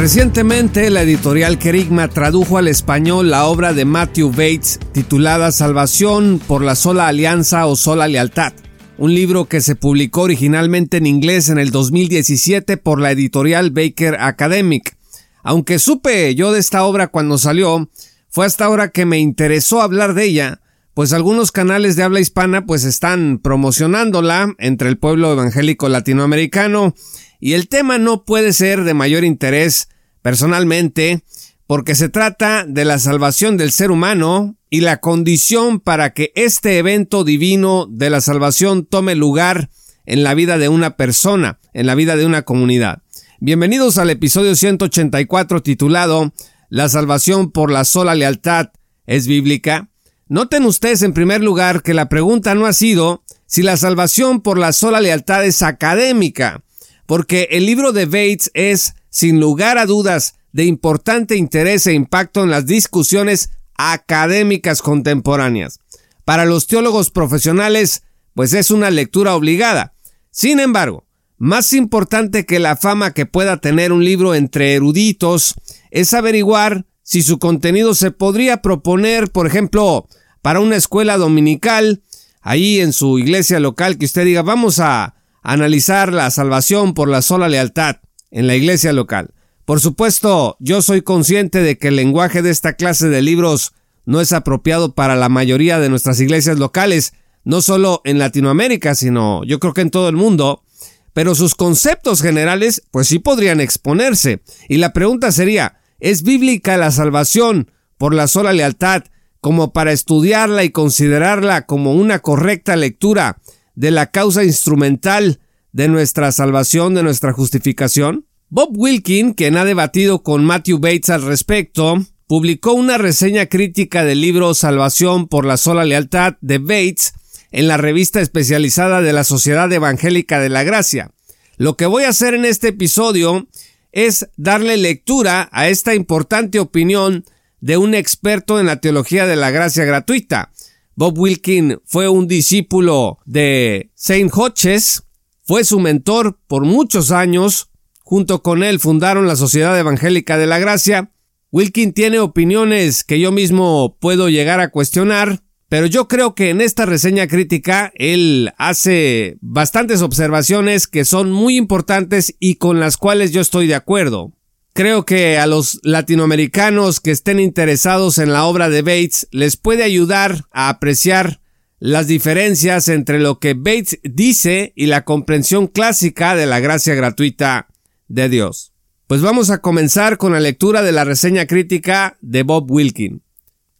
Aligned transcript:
Recientemente 0.00 0.88
la 0.88 1.02
editorial 1.02 1.58
Kerigma 1.58 2.08
tradujo 2.08 2.56
al 2.56 2.68
español 2.68 3.30
la 3.30 3.44
obra 3.44 3.74
de 3.74 3.84
Matthew 3.84 4.30
Bates 4.30 4.80
titulada 4.94 5.52
Salvación 5.52 6.40
por 6.48 6.64
la 6.64 6.74
sola 6.74 7.06
alianza 7.06 7.66
o 7.66 7.76
sola 7.76 8.08
lealtad, 8.08 8.54
un 8.96 9.14
libro 9.14 9.44
que 9.44 9.60
se 9.60 9.76
publicó 9.76 10.22
originalmente 10.22 10.96
en 10.96 11.06
inglés 11.06 11.50
en 11.50 11.58
el 11.58 11.70
2017 11.70 12.78
por 12.78 12.98
la 12.98 13.10
editorial 13.10 13.72
Baker 13.72 14.16
Academic. 14.18 14.96
Aunque 15.42 15.78
supe 15.78 16.34
yo 16.34 16.50
de 16.50 16.60
esta 16.60 16.84
obra 16.84 17.08
cuando 17.08 17.36
salió, 17.36 17.90
fue 18.30 18.46
hasta 18.46 18.64
ahora 18.64 18.88
que 18.88 19.04
me 19.04 19.18
interesó 19.18 19.82
hablar 19.82 20.14
de 20.14 20.24
ella, 20.24 20.60
pues 20.94 21.12
algunos 21.12 21.52
canales 21.52 21.96
de 21.96 22.04
habla 22.04 22.20
hispana 22.20 22.64
pues 22.64 22.84
están 22.84 23.38
promocionándola 23.38 24.54
entre 24.56 24.88
el 24.88 24.96
pueblo 24.96 25.30
evangélico 25.30 25.90
latinoamericano 25.90 26.94
y 27.40 27.54
el 27.54 27.68
tema 27.68 27.98
no 27.98 28.24
puede 28.24 28.52
ser 28.52 28.84
de 28.84 28.94
mayor 28.94 29.24
interés 29.24 29.88
personalmente 30.22 31.24
porque 31.66 31.94
se 31.94 32.08
trata 32.08 32.64
de 32.66 32.84
la 32.84 32.98
salvación 32.98 33.56
del 33.56 33.72
ser 33.72 33.90
humano 33.90 34.56
y 34.68 34.80
la 34.80 34.98
condición 34.98 35.80
para 35.80 36.12
que 36.12 36.32
este 36.34 36.78
evento 36.78 37.24
divino 37.24 37.86
de 37.90 38.10
la 38.10 38.20
salvación 38.20 38.84
tome 38.84 39.14
lugar 39.14 39.70
en 40.04 40.22
la 40.22 40.34
vida 40.34 40.58
de 40.58 40.68
una 40.68 40.96
persona, 40.96 41.58
en 41.72 41.86
la 41.86 41.94
vida 41.94 42.16
de 42.16 42.26
una 42.26 42.42
comunidad. 42.42 43.02
Bienvenidos 43.40 43.98
al 43.98 44.10
episodio 44.10 44.54
184 44.54 45.62
titulado 45.62 46.32
La 46.68 46.88
salvación 46.88 47.50
por 47.50 47.70
la 47.70 47.84
sola 47.84 48.14
lealtad 48.14 48.70
es 49.06 49.26
bíblica. 49.26 49.88
Noten 50.28 50.64
ustedes 50.64 51.02
en 51.02 51.14
primer 51.14 51.42
lugar 51.42 51.82
que 51.82 51.94
la 51.94 52.08
pregunta 52.08 52.54
no 52.54 52.66
ha 52.66 52.72
sido 52.72 53.24
si 53.46 53.62
la 53.62 53.76
salvación 53.76 54.42
por 54.42 54.58
la 54.58 54.72
sola 54.72 55.00
lealtad 55.00 55.44
es 55.44 55.62
académica, 55.62 56.62
porque 57.10 57.48
el 57.50 57.66
libro 57.66 57.90
de 57.90 58.06
Bates 58.06 58.52
es, 58.54 58.94
sin 59.08 59.40
lugar 59.40 59.78
a 59.78 59.86
dudas, 59.86 60.36
de 60.52 60.64
importante 60.64 61.34
interés 61.34 61.88
e 61.88 61.92
impacto 61.92 62.44
en 62.44 62.50
las 62.50 62.66
discusiones 62.66 63.50
académicas 63.74 64.80
contemporáneas. 64.80 65.80
Para 66.24 66.44
los 66.44 66.68
teólogos 66.68 67.10
profesionales, 67.10 68.04
pues 68.32 68.52
es 68.54 68.70
una 68.70 68.90
lectura 68.90 69.34
obligada. 69.34 69.92
Sin 70.30 70.60
embargo, 70.60 71.04
más 71.36 71.72
importante 71.72 72.46
que 72.46 72.60
la 72.60 72.76
fama 72.76 73.12
que 73.12 73.26
pueda 73.26 73.56
tener 73.56 73.90
un 73.90 74.04
libro 74.04 74.36
entre 74.36 74.74
eruditos 74.74 75.56
es 75.90 76.14
averiguar 76.14 76.86
si 77.02 77.22
su 77.22 77.40
contenido 77.40 77.96
se 77.96 78.12
podría 78.12 78.62
proponer, 78.62 79.32
por 79.32 79.48
ejemplo, 79.48 80.06
para 80.42 80.60
una 80.60 80.76
escuela 80.76 81.16
dominical, 81.16 82.02
ahí 82.40 82.78
en 82.78 82.92
su 82.92 83.18
iglesia 83.18 83.58
local, 83.58 83.98
que 83.98 84.06
usted 84.06 84.24
diga, 84.24 84.42
vamos 84.42 84.78
a 84.78 85.16
analizar 85.42 86.12
la 86.12 86.30
salvación 86.30 86.94
por 86.94 87.08
la 87.08 87.22
sola 87.22 87.48
lealtad 87.48 87.96
en 88.30 88.46
la 88.46 88.54
iglesia 88.54 88.92
local. 88.92 89.34
Por 89.64 89.80
supuesto, 89.80 90.56
yo 90.58 90.82
soy 90.82 91.02
consciente 91.02 91.62
de 91.62 91.78
que 91.78 91.88
el 91.88 91.96
lenguaje 91.96 92.42
de 92.42 92.50
esta 92.50 92.74
clase 92.74 93.08
de 93.08 93.22
libros 93.22 93.72
no 94.04 94.20
es 94.20 94.32
apropiado 94.32 94.94
para 94.94 95.14
la 95.16 95.28
mayoría 95.28 95.78
de 95.78 95.88
nuestras 95.88 96.20
iglesias 96.20 96.58
locales, 96.58 97.12
no 97.44 97.62
solo 97.62 98.00
en 98.04 98.18
Latinoamérica, 98.18 98.94
sino 98.94 99.44
yo 99.44 99.60
creo 99.60 99.72
que 99.72 99.82
en 99.82 99.90
todo 99.90 100.08
el 100.08 100.16
mundo, 100.16 100.64
pero 101.12 101.34
sus 101.34 101.54
conceptos 101.54 102.20
generales 102.22 102.82
pues 102.90 103.08
sí 103.08 103.18
podrían 103.18 103.60
exponerse. 103.60 104.42
Y 104.68 104.78
la 104.78 104.92
pregunta 104.92 105.32
sería, 105.32 105.78
¿es 106.00 106.22
bíblica 106.22 106.76
la 106.76 106.90
salvación 106.90 107.70
por 107.96 108.14
la 108.14 108.26
sola 108.26 108.52
lealtad 108.52 109.04
como 109.40 109.72
para 109.72 109.92
estudiarla 109.92 110.64
y 110.64 110.70
considerarla 110.70 111.66
como 111.66 111.94
una 111.94 112.18
correcta 112.18 112.76
lectura 112.76 113.38
de 113.80 113.90
la 113.90 114.10
causa 114.10 114.44
instrumental 114.44 115.40
de 115.72 115.88
nuestra 115.88 116.32
salvación, 116.32 116.92
de 116.92 117.02
nuestra 117.02 117.32
justificación? 117.32 118.26
Bob 118.50 118.76
Wilkin, 118.76 119.32
quien 119.32 119.56
ha 119.56 119.64
debatido 119.64 120.22
con 120.22 120.44
Matthew 120.44 120.80
Bates 120.80 121.08
al 121.08 121.22
respecto, 121.22 122.04
publicó 122.26 122.74
una 122.74 122.98
reseña 122.98 123.46
crítica 123.46 124.04
del 124.04 124.20
libro 124.20 124.52
Salvación 124.52 125.28
por 125.28 125.46
la 125.46 125.56
sola 125.56 125.86
lealtad 125.86 126.34
de 126.42 126.58
Bates 126.58 127.14
en 127.52 127.68
la 127.68 127.78
revista 127.78 128.20
especializada 128.20 129.00
de 129.00 129.14
la 129.14 129.24
Sociedad 129.24 129.72
Evangélica 129.72 130.40
de 130.40 130.50
la 130.50 130.62
Gracia. 130.62 131.12
Lo 131.56 131.78
que 131.78 131.86
voy 131.86 132.04
a 132.04 132.10
hacer 132.10 132.34
en 132.34 132.44
este 132.44 132.68
episodio 132.68 133.48
es 133.92 134.28
darle 134.36 134.76
lectura 134.76 135.48
a 135.52 135.70
esta 135.70 135.94
importante 135.94 136.60
opinión 136.60 137.24
de 137.60 137.78
un 137.78 137.94
experto 137.94 138.60
en 138.60 138.66
la 138.66 138.82
teología 138.82 139.26
de 139.26 139.36
la 139.36 139.50
gracia 139.50 139.86
gratuita, 139.86 140.52
Bob 141.00 141.18
Wilkin 141.18 141.78
fue 141.86 142.10
un 142.10 142.28
discípulo 142.28 143.20
de 143.24 143.90
Saint 143.94 144.30
Hodges, 144.34 145.04
fue 145.42 145.64
su 145.64 145.80
mentor 145.80 146.38
por 146.46 146.66
muchos 146.66 147.10
años. 147.10 147.70
Junto 148.00 148.42
con 148.42 148.62
él 148.62 148.80
fundaron 148.80 149.26
la 149.26 149.34
Sociedad 149.34 149.78
Evangélica 149.78 150.36
de 150.36 150.46
la 150.46 150.58
Gracia. 150.58 151.10
Wilkin 151.52 151.94
tiene 151.94 152.18
opiniones 152.18 153.02
que 153.02 153.18
yo 153.18 153.32
mismo 153.32 153.96
puedo 153.98 154.28
llegar 154.28 154.60
a 154.60 154.70
cuestionar, 154.70 155.40
pero 155.70 155.86
yo 155.86 156.06
creo 156.06 156.34
que 156.34 156.50
en 156.50 156.60
esta 156.60 156.84
reseña 156.84 157.28
crítica 157.28 157.92
él 157.94 158.52
hace 158.58 159.38
bastantes 159.40 160.02
observaciones 160.02 160.86
que 160.86 161.06
son 161.06 161.32
muy 161.32 161.56
importantes 161.56 162.36
y 162.38 162.56
con 162.56 162.78
las 162.78 162.98
cuales 162.98 163.32
yo 163.32 163.40
estoy 163.40 163.66
de 163.66 163.74
acuerdo. 163.74 164.34
Creo 164.72 165.04
que 165.04 165.38
a 165.38 165.46
los 165.46 165.80
latinoamericanos 165.82 167.00
que 167.00 167.10
estén 167.10 167.40
interesados 167.40 168.18
en 168.18 168.32
la 168.32 168.44
obra 168.44 168.68
de 168.68 168.82
Bates 168.82 169.26
les 169.32 169.56
puede 169.56 169.82
ayudar 169.82 170.44
a 170.52 170.68
apreciar 170.68 171.40
las 171.80 172.06
diferencias 172.06 172.88
entre 172.88 173.18
lo 173.18 173.40
que 173.40 173.54
Bates 173.54 173.98
dice 174.04 174.72
y 174.76 174.86
la 174.86 175.04
comprensión 175.04 175.66
clásica 175.66 176.36
de 176.36 176.46
la 176.46 176.60
gracia 176.60 176.94
gratuita 176.94 177.68
de 178.06 178.28
Dios. 178.28 178.72
Pues 179.06 179.22
vamos 179.22 179.50
a 179.50 179.60
comenzar 179.60 180.18
con 180.18 180.32
la 180.32 180.40
lectura 180.40 180.82
de 180.82 180.92
la 180.92 181.04
reseña 181.04 181.46
crítica 181.46 182.16
de 182.20 182.44
Bob 182.44 182.70
Wilkin. 182.70 183.22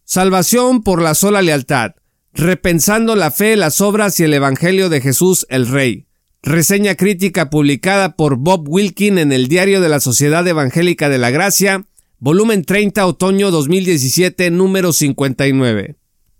Salvación 0.03 0.83
por 0.83 1.01
la 1.01 1.15
sola 1.15 1.41
lealtad, 1.41 1.91
repensando 2.33 3.15
la 3.15 3.31
fe, 3.31 3.55
las 3.55 3.79
obras 3.79 4.19
y 4.19 4.23
el 4.23 4.33
Evangelio 4.33 4.89
de 4.89 4.99
Jesús 4.99 5.45
el 5.49 5.67
Rey. 5.67 6.07
Reseña 6.43 6.95
crítica 6.95 7.51
publicada 7.51 8.15
por 8.15 8.35
Bob 8.37 8.67
Wilkin 8.67 9.19
en 9.19 9.31
el 9.31 9.47
Diario 9.47 9.79
de 9.79 9.89
la 9.89 9.99
Sociedad 9.99 10.47
Evangélica 10.47 11.07
de 11.07 11.19
la 11.19 11.29
Gracia, 11.29 11.85
volumen 12.17 12.65
30, 12.65 13.05
otoño 13.05 13.51
2017, 13.51 14.49
número 14.49 14.91
59. 14.91 15.97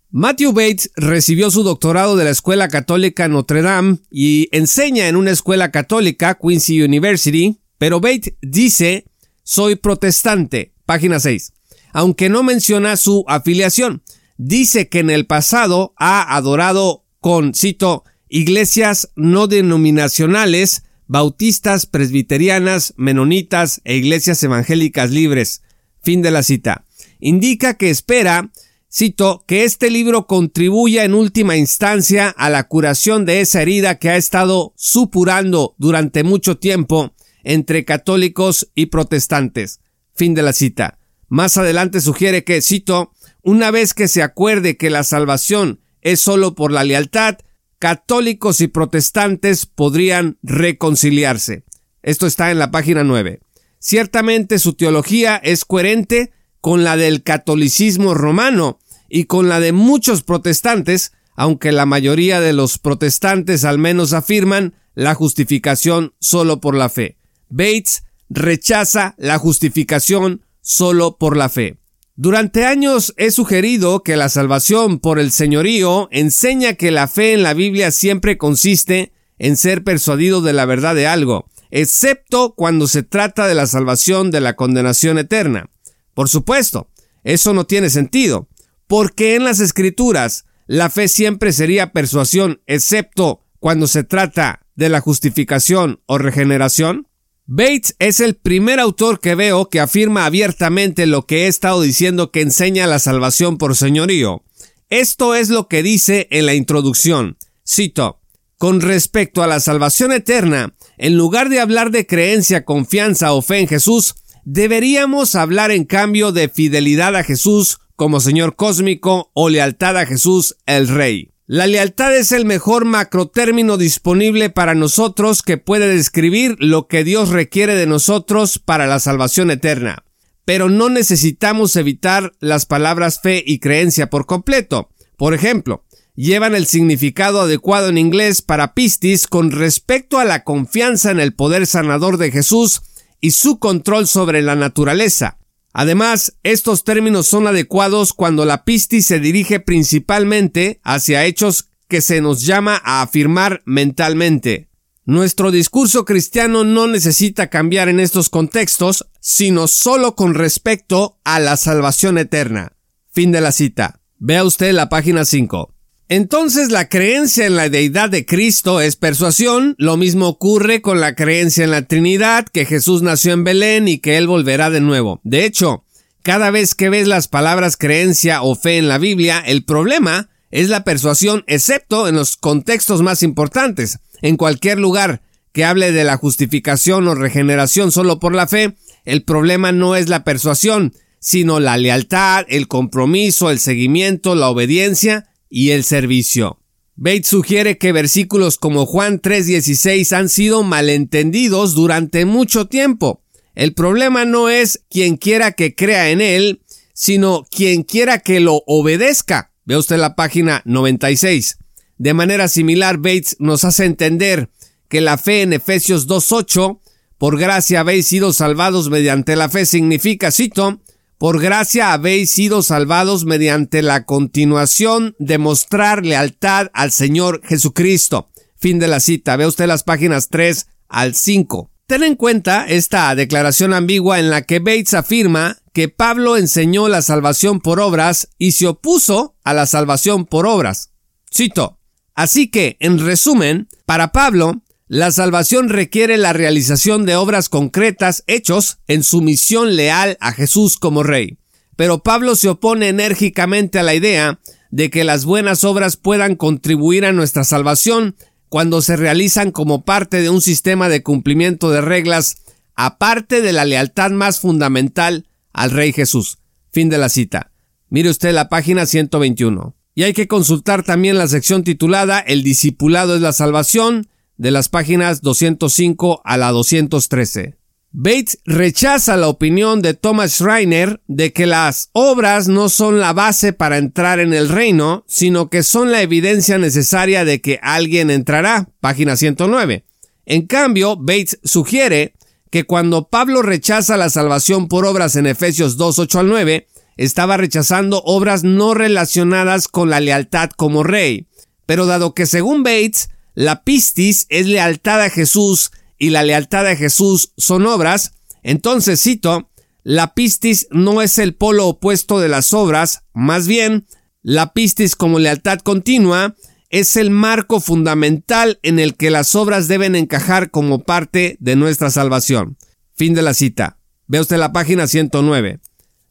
Matthew 0.10 0.54
Bates 0.54 0.92
recibió 0.96 1.52
su 1.52 1.62
doctorado 1.62 2.16
de 2.16 2.24
la 2.24 2.32
Escuela 2.32 2.68
Católica 2.68 3.28
Notre 3.28 3.62
Dame 3.62 4.00
y 4.10 4.50
enseña 4.52 5.08
en 5.08 5.18
una 5.18 5.30
escuela 5.30 5.70
católica, 5.70 6.36
Quincy 6.42 6.82
University, 6.82 7.60
pero 7.78 8.00
Bates 8.00 8.34
dice, 8.42 9.06
soy 9.44 9.76
protestante, 9.76 10.74
página 10.88 11.20
6, 11.20 11.54
aunque 11.94 12.28
no 12.28 12.42
menciona 12.42 12.98
su 12.98 13.24
afiliación. 13.28 14.02
Dice 14.38 14.90
que 14.90 14.98
en 14.98 15.12
el 15.12 15.28
pasado 15.28 15.94
ha 15.96 16.36
adorado 16.36 17.06
con, 17.20 17.54
cito, 17.54 18.04
iglesias 18.31 19.12
no 19.16 19.47
denominacionales, 19.47 20.84
bautistas, 21.08 21.86
presbiterianas, 21.86 22.94
menonitas 22.96 23.82
e 23.84 23.97
iglesias 23.97 24.41
evangélicas 24.41 25.11
libres. 25.11 25.64
Fin 26.02 26.22
de 26.22 26.32
la 26.32 26.41
cita. 26.41 26.85
Indica 27.20 27.73
que 27.73 27.90
espera, 27.90 28.50
cito, 28.90 29.44
que 29.46 29.66
este 29.66 29.91
libro 29.91 30.28
contribuya 30.28 31.03
en 31.03 31.14
última 31.14 31.58
instancia 31.58 32.29
a 32.29 32.50
la 32.50 32.70
curación 32.70 33.26
de 33.26 33.41
esa 33.41 33.61
herida 33.61 34.00
que 34.00 34.09
ha 34.09 34.16
estado 34.16 34.73
supurando 34.78 35.76
durante 35.78 36.23
mucho 36.23 36.58
tiempo 36.58 37.14
entre 37.44 37.84
católicos 37.84 38.72
y 38.76 38.85
protestantes. 38.85 39.82
Fin 40.16 40.34
de 40.35 40.44
la 40.44 40.53
cita. 40.53 41.00
Más 41.28 41.58
adelante 41.58 42.00
sugiere 42.00 42.46
que, 42.46 42.61
cito, 42.61 43.11
una 43.44 43.72
vez 43.72 43.94
que 43.94 44.08
se 44.08 44.23
acuerde 44.23 44.78
que 44.78 44.90
la 44.90 45.03
salvación 45.03 45.82
es 46.00 46.22
sólo 46.22 46.56
por 46.56 46.72
la 46.72 46.85
lealtad, 46.85 47.38
católicos 47.82 48.62
y 48.62 48.68
protestantes 48.68 49.66
podrían 49.66 50.38
reconciliarse. 50.44 51.64
Esto 52.04 52.28
está 52.28 52.52
en 52.52 52.60
la 52.60 52.70
página 52.70 53.04
9. 53.04 53.40
Ciertamente 53.80 54.60
su 54.60 54.74
teología 54.74 55.38
es 55.38 55.66
coherente 55.66 56.32
con 56.62 56.84
la 56.84 56.96
del 56.96 57.24
catolicismo 57.24 58.14
romano 58.14 58.78
y 59.10 59.24
con 59.24 59.50
la 59.50 59.60
de 59.60 59.72
muchos 59.72 60.22
protestantes, 60.22 61.14
aunque 61.36 61.72
la 61.72 61.88
mayoría 61.88 62.40
de 62.40 62.54
los 62.54 62.78
protestantes 62.78 63.66
al 63.66 63.80
menos 63.80 64.14
afirman 64.14 64.76
la 64.94 65.16
justificación 65.16 66.14
solo 66.20 66.62
por 66.62 66.76
la 66.76 66.88
fe. 66.88 67.18
Bates 67.50 68.04
rechaza 68.30 69.16
la 69.18 69.40
justificación 69.40 70.46
solo 70.62 71.18
por 71.18 71.36
la 71.36 71.50
fe. 71.50 71.81
Durante 72.23 72.66
años 72.66 73.16
he 73.18 73.32
sugerido 73.32 74.03
que 74.03 74.16
la 74.16 74.29
salvación 74.29 75.00
por 75.00 75.18
el 75.18 75.32
señorío 75.32 76.08
enseña 76.12 76.76
que 76.76 76.91
la 76.91 77.08
fe 77.08 77.34
en 77.34 77.41
la 77.41 77.56
Biblia 77.56 77.90
siempre 77.90 78.38
consiste 78.38 79.12
en 79.40 79.58
ser 79.58 79.84
persuadido 79.84 80.44
de 80.44 80.53
la 80.53 80.66
verdad 80.66 80.94
de 80.94 81.08
algo, 81.08 81.50
excepto 81.72 82.53
cuando 82.53 82.85
se 82.85 83.02
trata 83.02 83.47
de 83.47 83.56
la 83.56 83.66
salvación 83.66 84.29
de 84.29 84.40
la 84.40 84.56
condenación 84.56 85.18
eterna. 85.18 85.72
Por 86.14 86.29
supuesto, 86.29 86.90
eso 87.23 87.56
no 87.56 87.66
tiene 87.66 87.90
sentido, 87.90 88.47
porque 88.85 89.34
en 89.34 89.44
las 89.44 89.59
escrituras 89.59 90.46
la 90.68 90.91
fe 90.91 91.08
siempre 91.08 91.52
sería 91.52 91.91
persuasión, 91.91 92.62
excepto 92.68 93.41
cuando 93.59 93.88
se 93.88 94.03
trata 94.03 94.68
de 94.76 94.90
la 94.90 95.02
justificación 95.02 96.02
o 96.06 96.20
regeneración. 96.20 97.08
Bates 97.46 97.96
es 97.99 98.20
el 98.20 98.35
primer 98.35 98.79
autor 98.79 99.20
que 99.20 99.35
veo 99.35 99.70
que 99.70 99.79
afirma 99.79 100.26
abiertamente 100.26 101.05
lo 101.05 101.26
que 101.26 101.43
he 101.43 101.47
estado 101.47 101.82
diciendo 101.82 102.32
que 102.32 102.41
enseña 102.41 102.88
la 102.88 102.99
salvación 102.99 103.58
por 103.58 103.76
señorío. 103.76 104.43
Esto 104.90 105.35
es 105.35 105.49
lo 105.49 105.67
que 105.67 105.84
dice 105.84 106.28
en 106.32 106.46
la 106.46 106.53
introducción. 106.53 107.38
Cito, 107.67 108.22
con 108.58 108.79
respecto 108.79 109.41
a 109.41 109.47
la 109.47 109.59
salvación 109.59 110.11
eterna, 110.11 110.76
en 110.97 111.17
lugar 111.17 111.49
de 111.49 111.59
hablar 111.59 111.91
de 111.91 112.05
creencia, 112.05 112.64
confianza 112.64 113.34
o 113.34 113.41
fe 113.41 113.59
en 113.59 113.67
Jesús, 113.67 114.16
deberíamos 114.46 115.35
hablar 115.35 115.72
en 115.72 115.85
cambio 115.85 116.32
de 116.32 116.47
fidelidad 116.47 117.16
a 117.16 117.23
Jesús 117.23 117.79
como 117.96 118.20
Señor 118.20 118.55
cósmico 118.55 119.32
o 119.34 119.49
lealtad 119.49 119.97
a 119.97 120.05
Jesús 120.05 120.58
el 120.66 120.87
Rey. 120.87 121.31
La 121.52 121.68
lealtad 121.68 122.16
es 122.16 122.32
el 122.32 122.46
mejor 122.46 122.86
macrotérmino 122.86 123.76
disponible 123.76 124.50
para 124.50 124.74
nosotros 124.74 125.42
que 125.42 125.58
puede 125.58 125.94
describir 125.94 126.56
lo 126.59 126.88
que 126.88 127.03
Dios 127.03 127.28
requiere 127.28 127.76
de 127.76 127.88
nosotros 127.88 128.58
para 128.58 128.88
la 128.88 129.02
salvación 129.02 129.52
eterna. 129.52 130.06
Pero 130.46 130.70
no 130.70 130.88
necesitamos 130.88 131.76
evitar 131.76 132.32
las 132.40 132.66
palabras 132.66 133.20
fe 133.20 133.44
y 133.46 133.59
creencia 133.59 134.09
por 134.09 134.28
completo. 134.28 134.92
Por 135.18 135.34
ejemplo, 135.34 135.84
llevan 136.16 136.56
el 136.56 136.68
significado 136.68 137.42
adecuado 137.42 137.90
en 137.90 137.97
inglés 137.97 138.42
para 138.42 138.74
pistis 138.74 139.28
con 139.28 139.52
respecto 139.52 140.20
a 140.20 140.24
la 140.24 140.46
confianza 140.46 141.12
en 141.12 141.20
el 141.20 141.34
poder 141.34 141.68
sanador 141.68 142.16
de 142.16 142.32
Jesús 142.32 142.82
y 143.20 143.32
su 143.32 143.59
control 143.59 144.08
sobre 144.08 144.42
la 144.42 144.56
naturaleza. 144.56 145.38
Además, 145.73 146.38
estos 146.44 146.84
términos 146.84 147.28
son 147.28 147.47
adecuados 147.47 148.14
cuando 148.14 148.46
la 148.46 148.66
pistis 148.66 149.06
se 149.06 149.20
dirige 149.20 149.59
principalmente 149.59 150.82
hacia 150.84 151.26
hechos 151.26 151.70
que 151.88 152.02
se 152.02 152.22
nos 152.22 152.46
llama 152.46 152.82
a 152.84 153.02
afirmar 153.02 153.62
mentalmente. 153.66 154.70
Nuestro 155.06 155.52
discurso 155.52 156.06
cristiano 156.06 156.64
no 156.64 156.88
necesita 156.88 157.50
cambiar 157.50 157.90
en 157.90 158.00
estos 158.00 158.29
contextos, 158.29 159.08
sino 159.20 159.68
solo 159.68 160.16
con 160.16 160.35
respecto 160.35 161.20
a 161.23 161.40
la 161.40 161.58
salvación 161.58 162.18
eterna. 162.18 162.73
Fin 163.12 163.32
de 163.32 163.41
la 163.41 163.52
cita. 163.52 164.00
Vea 164.20 164.44
usted 164.44 164.72
la 164.73 164.90
página 164.90 165.26
5. 165.26 165.73
Entonces 166.11 166.72
la 166.72 166.90
creencia 166.90 167.46
en 167.46 167.55
la 167.55 167.69
deidad 167.69 168.09
de 168.09 168.25
Cristo 168.25 168.81
es 168.81 168.97
persuasión, 168.97 169.75
lo 169.78 169.96
mismo 169.96 170.28
ocurre 170.28 170.81
con 170.81 170.99
la 170.99 171.16
creencia 171.16 171.63
en 171.63 171.72
la 171.72 171.84
Trinidad, 171.84 172.46
que 172.52 172.66
Jesús 172.66 173.02
nació 173.02 173.31
en 173.31 173.46
Belén 173.46 173.87
y 173.87 173.99
que 173.99 174.17
Él 174.17 174.28
volverá 174.28 174.69
de 174.69 174.81
nuevo. 174.81 175.22
De 175.23 175.46
hecho, 175.46 175.85
cada 176.22 176.52
vez 176.52 176.75
que 176.75 176.90
ves 176.90 177.08
las 177.08 177.29
palabras 177.29 177.78
creencia 177.78 178.41
o 178.41 178.55
fe 178.55 178.78
en 178.78 178.90
la 178.90 178.97
Biblia, 178.97 179.40
el 179.40 179.63
problema 179.63 180.28
es 180.49 180.67
la 180.67 180.84
persuasión, 180.84 181.46
excepto 181.47 182.09
en 182.09 182.16
los 182.16 182.35
contextos 182.35 183.02
más 183.02 183.23
importantes. 183.23 183.99
En 184.22 184.35
cualquier 184.35 184.81
lugar 184.81 185.22
que 185.53 185.63
hable 185.63 185.93
de 185.93 186.03
la 186.03 186.17
justificación 186.17 187.08
o 187.08 187.16
regeneración 187.16 187.93
solo 187.93 188.19
por 188.19 188.35
la 188.35 188.47
fe, 188.47 188.75
el 189.05 189.23
problema 189.23 189.72
no 189.72 189.96
es 189.96 190.09
la 190.09 190.25
persuasión, 190.25 190.93
sino 191.19 191.61
la 191.61 191.78
lealtad, 191.78 192.43
el 192.49 192.67
compromiso, 192.67 193.49
el 193.49 193.59
seguimiento, 193.59 194.35
la 194.35 194.49
obediencia, 194.49 195.31
y 195.52 195.72
el 195.72 195.84
servicio. 195.84 196.58
Bates 196.96 197.28
sugiere 197.28 197.78
que 197.78 197.92
versículos 197.92 198.58
como 198.58 198.86
Juan 198.86 199.22
3:16 199.22 200.14
han 200.14 200.30
sido 200.30 200.64
malentendidos 200.64 201.76
durante 201.76 202.26
mucho 202.26 202.66
tiempo. 202.66 203.22
El 203.53 203.74
problema 203.74 204.26
no 204.26 204.50
es 204.50 204.84
quien 204.90 205.18
quiera 205.18 205.52
que 205.52 205.76
crea 205.76 206.09
en 206.09 206.22
él, 206.22 206.62
sino 206.94 207.46
quien 207.52 207.84
quiera 207.84 208.20
que 208.20 208.40
lo 208.40 208.64
obedezca. 208.66 209.52
Ve 209.66 209.78
usted 209.78 209.98
la 209.98 210.16
página 210.16 210.62
96. 210.66 211.58
De 211.97 212.14
manera 212.14 212.47
similar, 212.47 212.97
Bates 212.97 213.36
nos 213.40 213.64
hace 213.64 213.86
entender 213.86 214.50
que 214.88 215.02
la 215.02 215.18
fe 215.18 215.42
en 215.42 215.54
Efesios 215.54 216.08
2.8, 216.08 216.80
por 217.18 217.38
gracia 217.38 217.82
habéis 217.82 218.08
sido 218.08 218.34
salvados 218.34 218.90
mediante 218.90 219.36
la 219.36 219.50
fe, 219.50 219.66
significa, 219.66 220.32
cito, 220.32 220.82
por 221.22 221.40
gracia 221.40 221.94
habéis 221.94 222.32
sido 222.32 222.64
salvados 222.64 223.26
mediante 223.26 223.84
la 223.84 224.06
continuación 224.06 225.16
de 225.20 225.38
mostrar 225.38 226.03
lealtad 226.03 226.72
al 226.73 226.91
Señor 226.91 227.41
Jesucristo. 227.44 228.32
Fin 228.58 228.79
de 228.79 228.88
la 228.88 229.00
cita. 229.00 229.35
Ve 229.35 229.46
usted 229.46 229.68
las 229.68 229.84
páginas 229.84 230.29
3 230.29 230.66
al 230.90 231.14
5. 231.14 231.70
Ten 231.85 232.02
en 232.02 232.16
cuenta 232.16 232.66
esta 232.66 233.14
declaración 233.14 233.72
ambigua 233.76 234.18
en 234.18 234.32
la 234.32 234.41
que 234.41 234.58
Bates 234.58 234.96
afirma 234.96 235.59
que 235.73 235.90
Pablo 235.90 236.38
enseñó 236.38 236.88
la 236.88 237.03
salvación 237.03 237.59
por 237.59 237.79
obras 237.79 238.29
y 238.40 238.53
se 238.53 238.66
opuso 238.66 239.35
a 239.44 239.53
la 239.53 239.68
salvación 239.68 240.26
por 240.26 240.47
obras. 240.47 240.90
Cito. 241.32 241.78
Así 242.16 242.50
que, 242.50 242.78
en 242.79 242.97
resumen, 242.97 243.68
para 243.85 244.12
Pablo, 244.12 244.64
la 244.91 245.09
salvación 245.11 245.70
requiere 245.70 246.17
la 246.17 246.34
realización 246.34 247.05
de 247.05 247.16
obras 247.16 247.47
concretas 247.47 248.26
hechos 248.28 248.79
en 248.90 249.03
sumisión 249.03 249.78
leal 249.78 250.17
a 250.20 250.34
Jesús 250.34 250.76
como 250.76 251.02
Rey. 251.02 251.38
Pero 251.78 252.03
Pablo 252.03 252.35
se 252.35 252.49
opone 252.49 252.90
enérgicamente 252.90 253.79
a 253.79 253.84
la 253.84 253.96
idea 253.96 254.41
de 254.70 254.90
que 254.90 255.05
las 255.05 255.23
buenas 255.23 255.64
obras 255.64 255.96
puedan 255.96 256.36
contribuir 256.36 257.05
a 257.05 257.13
nuestra 257.13 257.46
salvación 257.46 258.17
cuando 258.50 258.82
se 258.82 258.98
realizan 258.98 259.51
como 259.51 259.86
parte 259.86 260.22
de 260.22 260.29
un 260.29 260.41
sistema 260.41 260.89
de 260.89 261.03
cumplimiento 261.03 261.72
de 261.72 261.79
reglas 261.79 262.41
aparte 262.75 263.41
de 263.41 263.53
la 263.53 263.63
lealtad 263.63 264.12
más 264.12 264.41
fundamental 264.41 265.25
al 265.53 265.72
Rey 265.72 265.94
Jesús. 265.94 266.39
Fin 266.70 266.89
de 266.89 266.98
la 266.98 267.08
cita. 267.08 267.53
Mire 267.88 268.10
usted 268.10 268.34
la 268.34 268.50
página 268.50 268.86
121. 268.86 269.74
Y 269.96 270.03
hay 270.03 270.12
que 270.12 270.27
consultar 270.27 270.84
también 270.84 271.17
la 271.17 271.29
sección 271.29 271.63
titulada 271.63 272.20
El 272.20 272.44
discipulado 272.44 273.15
es 273.15 273.22
la 273.22 273.32
salvación, 273.32 274.10
de 274.41 274.50
las 274.50 274.70
páginas 274.70 275.22
205 275.22 276.22
a 276.25 276.36
la 276.36 276.50
213. 276.50 277.58
Bates 277.91 278.39
rechaza 278.43 279.15
la 279.15 279.27
opinión 279.27 279.84
de 279.84 279.94
Thomas 279.94 280.32
Schreiner 280.32 281.00
de 281.06 281.32
que 281.32 281.46
las 281.46 281.92
obras 281.94 282.48
no 282.48 282.68
son 282.68 283.00
la 283.00 283.13
base 283.13 283.54
para 283.54 283.77
entrar 283.77 284.20
en 284.20 284.34
el 284.34 284.50
reino, 284.50 285.04
sino 285.08 285.51
que 285.51 285.62
son 285.62 285.92
la 285.92 286.01
evidencia 286.01 286.58
necesaria 286.58 287.24
de 287.24 287.39
que 287.39 287.60
alguien 287.62 288.10
entrará, 288.10 288.68
página 288.80 289.16
109. 289.16 289.86
En 290.25 290.48
cambio, 290.48 290.98
Bates 290.98 291.39
sugiere 291.44 292.16
que 292.50 292.63
cuando 292.63 293.10
Pablo 293.10 293.44
rechaza 293.44 293.96
la 293.96 294.10
salvación 294.10 294.68
por 294.68 294.88
obras 294.88 295.16
en 295.18 295.27
Efesios 295.27 295.77
2, 295.77 296.00
8 296.00 296.20
al 296.20 296.30
9, 296.30 296.68
estaba 296.98 297.38
rechazando 297.38 298.01
obras 298.06 298.44
no 298.44 298.74
relacionadas 298.74 299.68
con 299.68 299.92
la 299.92 300.00
lealtad 300.00 300.50
como 300.50 300.82
rey. 300.82 301.27
Pero 301.68 301.86
dado 301.86 302.16
que 302.16 302.25
según 302.25 302.63
Bates, 302.63 303.10
la 303.34 303.64
pistis 303.64 304.26
es 304.30 304.48
lealtad 304.48 305.02
a 305.02 305.10
Jesús 305.10 305.72
y 305.98 306.10
la 306.10 306.24
lealtad 306.24 306.68
a 306.68 306.76
Jesús 306.76 307.34
son 307.38 307.66
obras, 307.66 308.14
entonces 308.44 309.02
cito, 309.02 309.50
la 309.84 310.14
pistis 310.14 310.68
no 310.72 311.02
es 311.02 311.18
el 311.18 311.36
polo 311.36 311.68
opuesto 311.68 312.20
de 312.20 312.30
las 312.30 312.54
obras, 312.54 313.04
más 313.14 313.48
bien, 313.48 313.88
la 314.22 314.54
pistis 314.54 314.96
como 314.96 315.20
lealtad 315.20 315.60
continua 315.60 316.36
es 316.70 316.96
el 316.96 317.10
marco 317.10 317.60
fundamental 317.60 318.60
en 318.64 318.80
el 318.80 318.96
que 318.96 319.12
las 319.12 319.36
obras 319.36 319.68
deben 319.68 319.96
encajar 319.96 320.52
como 320.52 320.84
parte 320.84 321.38
de 321.40 321.56
nuestra 321.56 321.92
salvación. 321.92 322.58
Fin 322.96 323.14
de 323.14 323.22
la 323.22 323.34
cita. 323.34 323.78
Ve 324.08 324.22
usted 324.22 324.38
la 324.38 324.54
página 324.54 324.88
109. 324.88 325.60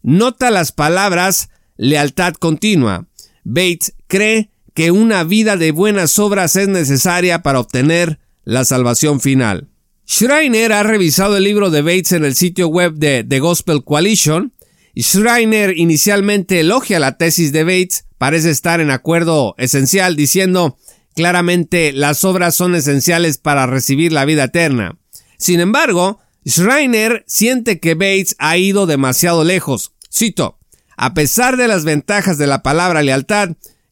Nota 0.02 0.50
las 0.50 0.72
palabras 0.72 1.48
lealtad 1.76 2.34
continua. 2.34 3.06
Bates 3.42 3.94
cree 4.06 4.50
que 4.74 4.90
una 4.90 5.24
vida 5.24 5.56
de 5.56 5.72
buenas 5.72 6.18
obras 6.18 6.56
es 6.56 6.68
necesaria 6.68 7.42
para 7.42 7.60
obtener 7.60 8.18
la 8.44 8.64
salvación 8.64 9.20
final. 9.20 9.68
Schreiner 10.08 10.72
ha 10.72 10.82
revisado 10.82 11.36
el 11.36 11.44
libro 11.44 11.70
de 11.70 11.82
Bates 11.82 12.12
en 12.12 12.24
el 12.24 12.34
sitio 12.34 12.68
web 12.68 12.94
de 12.94 13.24
The 13.24 13.38
Gospel 13.38 13.84
Coalition. 13.84 14.52
Schreiner 14.96 15.78
inicialmente 15.78 16.60
elogia 16.60 16.98
la 16.98 17.16
tesis 17.16 17.52
de 17.52 17.62
Bates, 17.62 18.06
parece 18.18 18.50
estar 18.50 18.80
en 18.80 18.90
acuerdo 18.90 19.54
esencial, 19.56 20.16
diciendo 20.16 20.76
claramente 21.14 21.92
las 21.92 22.24
obras 22.24 22.54
son 22.54 22.74
esenciales 22.74 23.38
para 23.38 23.66
recibir 23.66 24.12
la 24.12 24.24
vida 24.24 24.44
eterna. 24.44 24.98
Sin 25.38 25.60
embargo, 25.60 26.18
Schreiner 26.46 27.24
siente 27.26 27.78
que 27.78 27.94
Bates 27.94 28.34
ha 28.38 28.56
ido 28.56 28.86
demasiado 28.86 29.44
lejos. 29.44 29.92
Cito, 30.12 30.58
a 30.96 31.14
pesar 31.14 31.56
de 31.56 31.68
las 31.68 31.84
ventajas 31.84 32.36
de 32.36 32.46
la 32.46 32.62
palabra 32.62 33.02
lealtad, 33.02 33.50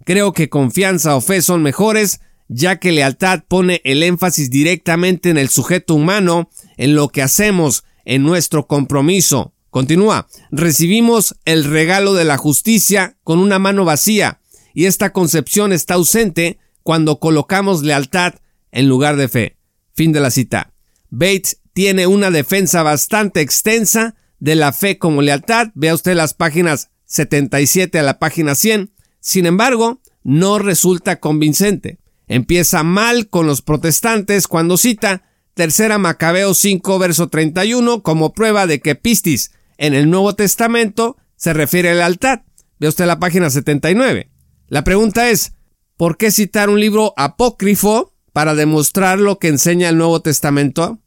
Creo 0.09 0.33
que 0.33 0.49
confianza 0.49 1.17
o 1.17 1.21
fe 1.21 1.43
son 1.43 1.63
mejores, 1.63 2.21
ya 2.49 2.79
que 2.79 2.93
lealtad 2.93 3.43
pone 3.47 3.83
el 3.85 4.03
énfasis 4.03 4.49
directamente 4.49 5.29
en 5.29 5.37
el 5.37 5.51
sujeto 5.51 5.95
humano, 5.95 6.49
en 6.79 6.95
lo 6.95 7.11
que 7.11 7.21
hacemos, 7.21 7.85
en 8.07 8.23
nuestro 8.23 8.67
compromiso. 8.67 9.53
Continúa, 9.69 10.27
recibimos 10.51 11.37
el 11.45 11.65
regalo 11.65 12.15
de 12.15 12.25
la 12.25 12.39
justicia 12.39 13.19
con 13.23 13.39
una 13.39 13.59
mano 13.59 13.85
vacía, 13.85 14.41
y 14.73 14.87
esta 14.87 15.13
concepción 15.13 15.75
está 15.75 15.93
ausente 15.93 16.59
cuando 16.83 17.21
colocamos 17.21 17.83
lealtad 17.83 18.37
en 18.73 18.89
lugar 18.89 19.17
de 19.17 19.29
fe. 19.29 19.59
Fin 19.93 20.13
de 20.13 20.21
la 20.21 20.31
cita. 20.31 20.73
Bates 21.11 21.61
tiene 21.75 22.07
una 22.07 22.31
defensa 22.31 22.83
bastante 22.83 23.43
extensa 23.43 24.15
de 24.39 24.55
la 24.55 24.73
fe 24.73 24.97
como 24.97 25.21
lealtad. 25.21 25.69
Vea 25.75 25.93
usted 25.93 26.15
las 26.15 26.33
páginas 26.33 26.89
77 27.05 27.99
a 27.99 28.03
la 28.03 28.19
página 28.19 28.55
100. 28.55 28.91
Sin 29.21 29.47
embargo, 29.47 30.01
no 30.23 30.59
resulta 30.59 31.21
convincente. 31.21 31.99
Empieza 32.27 32.83
mal 32.83 33.29
con 33.29 33.47
los 33.47 33.63
protestantes 33.63 34.49
cuando 34.49 34.77
cita 34.77 35.23
Tercera 35.55 35.99
Macabeo 35.99 36.55
5 36.55 36.99
verso 36.99 37.29
31 37.29 38.03
como 38.03 38.33
prueba 38.33 38.67
de 38.67 38.81
que 38.81 38.95
pistis 38.95 39.53
en 39.77 39.95
el 39.95 40.11
Nuevo 40.11 40.35
Testamento 40.35 41.17
se 41.37 41.53
refiere 41.53 41.91
a 41.91 41.95
lealtad. 41.95 42.43
Ve 42.79 42.89
usted 42.89 43.07
la 43.07 43.19
página 43.19 43.51
79. 43.51 44.31
La 44.69 44.85
pregunta 44.85 45.31
es, 45.31 45.55
¿por 45.97 46.17
qué 46.17 46.31
citar 46.31 46.71
un 46.71 46.79
libro 46.79 47.15
apócrifo 47.17 48.15
para 48.33 48.55
demostrar 48.55 49.19
lo 49.19 49.39
que 49.39 49.49
enseña 49.49 49.89
el 49.89 49.97
Nuevo 49.97 50.21
Testamento? 50.21 51.01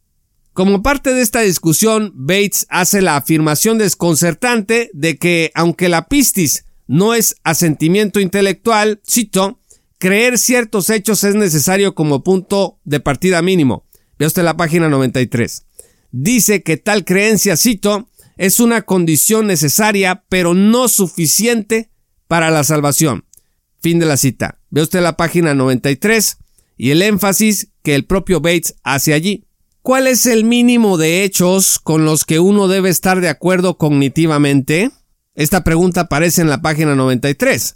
Como 0.53 0.84
parte 0.84 1.13
de 1.13 1.22
esta 1.22 1.41
discusión, 1.41 2.12
Bates 2.13 2.65
hace 2.70 3.01
la 3.01 3.15
afirmación 3.15 3.77
desconcertante 3.77 4.89
de 4.94 5.18
que, 5.18 5.51
aunque 5.56 5.88
la 5.88 6.08
pistis 6.08 6.65
no 6.91 7.13
es 7.13 7.38
asentimiento 7.45 8.19
intelectual, 8.19 9.00
cito, 9.10 9.62
creer 9.98 10.38
ciertos 10.38 10.89
hechos 10.89 11.24
es 11.24 11.36
necesario 11.36 11.95
como 11.95 12.21
punto 12.21 12.79
de 12.83 13.00
partida 13.00 13.41
mínimo. 13.41 13.86
Ve 14.19 14.25
usted 14.25 14.43
la 14.43 14.57
página 14.57 14.89
93. 14.89 15.67
Dice 16.12 16.63
que 16.63 16.75
tal 16.75 17.05
creencia, 17.05 17.55
cito, 17.55 18.10
es 18.36 18.60
una 18.60 18.81
condición 18.81 19.48
necesaria, 19.48 20.25
pero 20.27 20.53
no 20.53 20.89
suficiente 20.89 21.91
para 22.27 22.51
la 22.51 22.65
salvación. 22.65 23.24
Fin 23.79 23.98
de 23.98 24.05
la 24.05 24.17
cita. 24.17 24.60
Ve 24.69 24.81
usted 24.81 25.00
la 25.00 25.15
página 25.15 25.53
93 25.53 26.39
y 26.75 26.91
el 26.91 27.03
énfasis 27.03 27.69
que 27.83 27.95
el 27.95 28.03
propio 28.03 28.41
Bates 28.41 28.75
hace 28.83 29.13
allí. 29.13 29.45
¿Cuál 29.81 30.07
es 30.07 30.25
el 30.25 30.43
mínimo 30.43 30.98
de 30.98 31.24
hechos 31.24 31.79
con 31.79 32.03
los 32.03 32.25
que 32.25 32.41
uno 32.41 32.67
debe 32.67 32.89
estar 32.89 33.21
de 33.21 33.29
acuerdo 33.29 33.77
cognitivamente? 33.77 34.91
Esta 35.34 35.64
pregunta 35.64 36.02
aparece 36.02 36.42
en 36.42 36.50
la 36.50 36.62
página 36.62 36.96
93. 36.96 37.76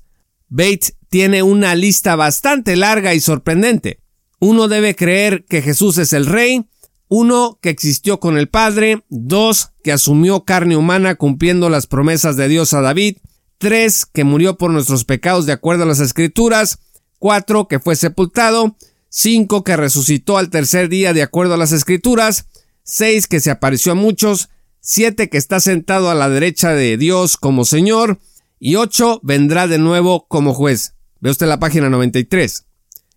Bates 0.50 0.96
tiene 1.10 1.44
una 1.44 1.76
lista 1.76 2.16
bastante 2.16 2.76
larga 2.76 3.14
y 3.14 3.20
sorprendente. 3.20 4.00
Uno 4.40 4.68
debe 4.68 4.96
creer 4.96 5.46
que 5.46 5.62
Jesús 5.62 5.98
es 5.98 6.14
el 6.14 6.26
rey, 6.26 6.70
uno 7.08 7.60
que 7.62 7.70
existió 7.70 8.20
con 8.20 8.38
el 8.38 8.50
Padre, 8.50 9.04
dos 9.10 9.72
que 9.84 9.92
asumió 9.92 10.44
carne 10.44 10.76
humana 10.76 11.16
cumpliendo 11.16 11.70
las 11.70 11.88
promesas 11.88 12.36
de 12.36 12.48
Dios 12.48 12.74
a 12.74 12.82
David, 12.82 13.18
tres 13.58 14.06
que 14.06 14.24
murió 14.24 14.58
por 14.58 14.72
nuestros 14.72 15.06
pecados 15.06 15.46
de 15.46 15.54
acuerdo 15.54 15.84
a 15.84 15.88
las 15.88 16.00
escrituras, 16.00 16.80
cuatro 17.20 17.68
que 17.68 17.80
fue 17.80 17.96
sepultado, 17.96 18.76
5 19.18 19.64
que 19.64 19.78
resucitó 19.78 20.38
al 20.38 20.50
tercer 20.50 20.90
día 20.90 21.14
de 21.14 21.24
acuerdo 21.24 21.54
a 21.54 21.58
las 21.58 21.72
escrituras, 21.72 22.48
6 22.84 23.28
que 23.28 23.40
se 23.40 23.50
apareció 23.50 23.94
a 23.94 23.96
muchos, 23.96 24.50
7 24.86 25.30
que 25.30 25.38
está 25.40 25.60
sentado 25.60 26.12
a 26.12 26.16
la 26.16 26.30
derecha 26.30 26.70
de 26.76 26.96
Dios 26.96 27.38
como 27.38 27.66
Señor, 27.66 28.20
y 28.60 28.76
8 28.76 29.20
vendrá 29.24 29.68
de 29.68 29.80
nuevo 29.80 30.28
como 30.28 30.54
juez. 30.54 30.94
Ve 31.20 31.32
usted 31.32 31.48
la 31.48 31.60
página 31.60 31.90
93. 31.90 32.66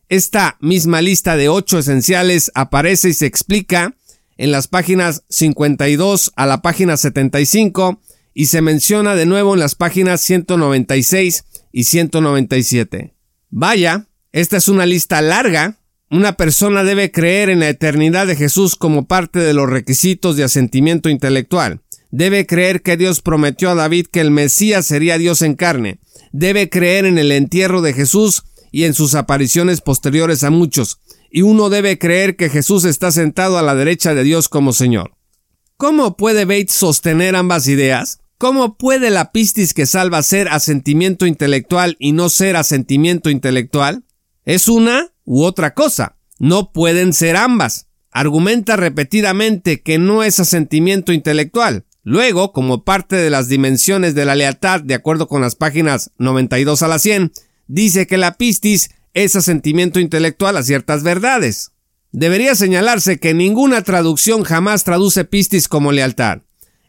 Esta 0.08 0.56
misma 0.60 1.02
lista 1.02 1.36
de 1.36 1.50
8 1.50 1.80
esenciales 1.80 2.50
aparece 2.54 3.10
y 3.10 3.12
se 3.12 3.26
explica 3.26 3.94
en 4.38 4.50
las 4.50 4.66
páginas 4.66 5.24
52 5.28 6.32
a 6.36 6.46
la 6.46 6.62
página 6.62 6.96
75 6.96 8.00
y 8.32 8.46
se 8.46 8.62
menciona 8.62 9.14
de 9.14 9.26
nuevo 9.26 9.52
en 9.52 9.60
las 9.60 9.74
páginas 9.74 10.22
196 10.22 11.44
y 11.70 11.84
197. 11.84 13.14
Vaya, 13.50 14.06
esta 14.32 14.56
es 14.56 14.68
una 14.68 14.86
lista 14.86 15.20
larga 15.20 15.78
una 16.10 16.36
persona 16.36 16.84
debe 16.84 17.10
creer 17.10 17.50
en 17.50 17.60
la 17.60 17.68
eternidad 17.68 18.26
de 18.26 18.36
Jesús 18.36 18.76
como 18.76 19.06
parte 19.06 19.40
de 19.40 19.52
los 19.52 19.68
requisitos 19.68 20.36
de 20.36 20.44
asentimiento 20.44 21.10
intelectual. 21.10 21.82
Debe 22.10 22.46
creer 22.46 22.82
que 22.82 22.96
Dios 22.96 23.20
prometió 23.20 23.70
a 23.70 23.74
David 23.74 24.06
que 24.10 24.20
el 24.20 24.30
Mesías 24.30 24.86
sería 24.86 25.18
Dios 25.18 25.42
en 25.42 25.54
carne. 25.54 26.00
Debe 26.32 26.70
creer 26.70 27.04
en 27.04 27.18
el 27.18 27.30
entierro 27.30 27.82
de 27.82 27.92
Jesús 27.92 28.44
y 28.70 28.84
en 28.84 28.94
sus 28.94 29.14
apariciones 29.14 29.82
posteriores 29.82 30.42
a 30.44 30.50
muchos. 30.50 31.00
Y 31.30 31.42
uno 31.42 31.68
debe 31.68 31.98
creer 31.98 32.36
que 32.36 32.48
Jesús 32.48 32.86
está 32.86 33.12
sentado 33.12 33.58
a 33.58 33.62
la 33.62 33.74
derecha 33.74 34.14
de 34.14 34.22
Dios 34.22 34.48
como 34.48 34.72
Señor. 34.72 35.12
¿Cómo 35.76 36.16
puede 36.16 36.46
Bates 36.46 36.72
sostener 36.72 37.36
ambas 37.36 37.68
ideas? 37.68 38.20
¿Cómo 38.38 38.78
puede 38.78 39.10
la 39.10 39.30
pistis 39.30 39.74
que 39.74 39.84
salva 39.84 40.22
ser 40.22 40.48
asentimiento 40.48 41.26
intelectual 41.26 41.96
y 41.98 42.12
no 42.12 42.30
ser 42.30 42.56
asentimiento 42.56 43.28
intelectual? 43.28 44.04
¿Es 44.48 44.66
una 44.66 45.12
u 45.26 45.42
otra 45.42 45.74
cosa. 45.74 46.16
No 46.38 46.72
pueden 46.72 47.12
ser 47.12 47.36
ambas. 47.36 47.88
Argumenta 48.10 48.76
repetidamente 48.76 49.82
que 49.82 49.98
no 49.98 50.22
es 50.22 50.40
asentimiento 50.40 51.12
intelectual. 51.12 51.84
Luego, 52.02 52.54
como 52.54 52.82
parte 52.82 53.16
de 53.16 53.28
las 53.28 53.48
dimensiones 53.48 54.14
de 54.14 54.24
la 54.24 54.34
lealtad, 54.34 54.80
de 54.80 54.94
acuerdo 54.94 55.28
con 55.28 55.42
las 55.42 55.54
páginas 55.54 56.12
92 56.16 56.82
a 56.82 56.88
la 56.88 56.98
100, 56.98 57.30
dice 57.66 58.06
que 58.06 58.16
la 58.16 58.38
pistis 58.38 58.88
es 59.12 59.36
asentimiento 59.36 60.00
intelectual 60.00 60.56
a 60.56 60.62
ciertas 60.62 61.02
verdades. 61.02 61.72
Debería 62.12 62.54
señalarse 62.54 63.20
que 63.20 63.34
ninguna 63.34 63.82
traducción 63.82 64.44
jamás 64.44 64.82
traduce 64.82 65.26
pistis 65.26 65.68
como 65.68 65.92
lealtad. 65.92 66.38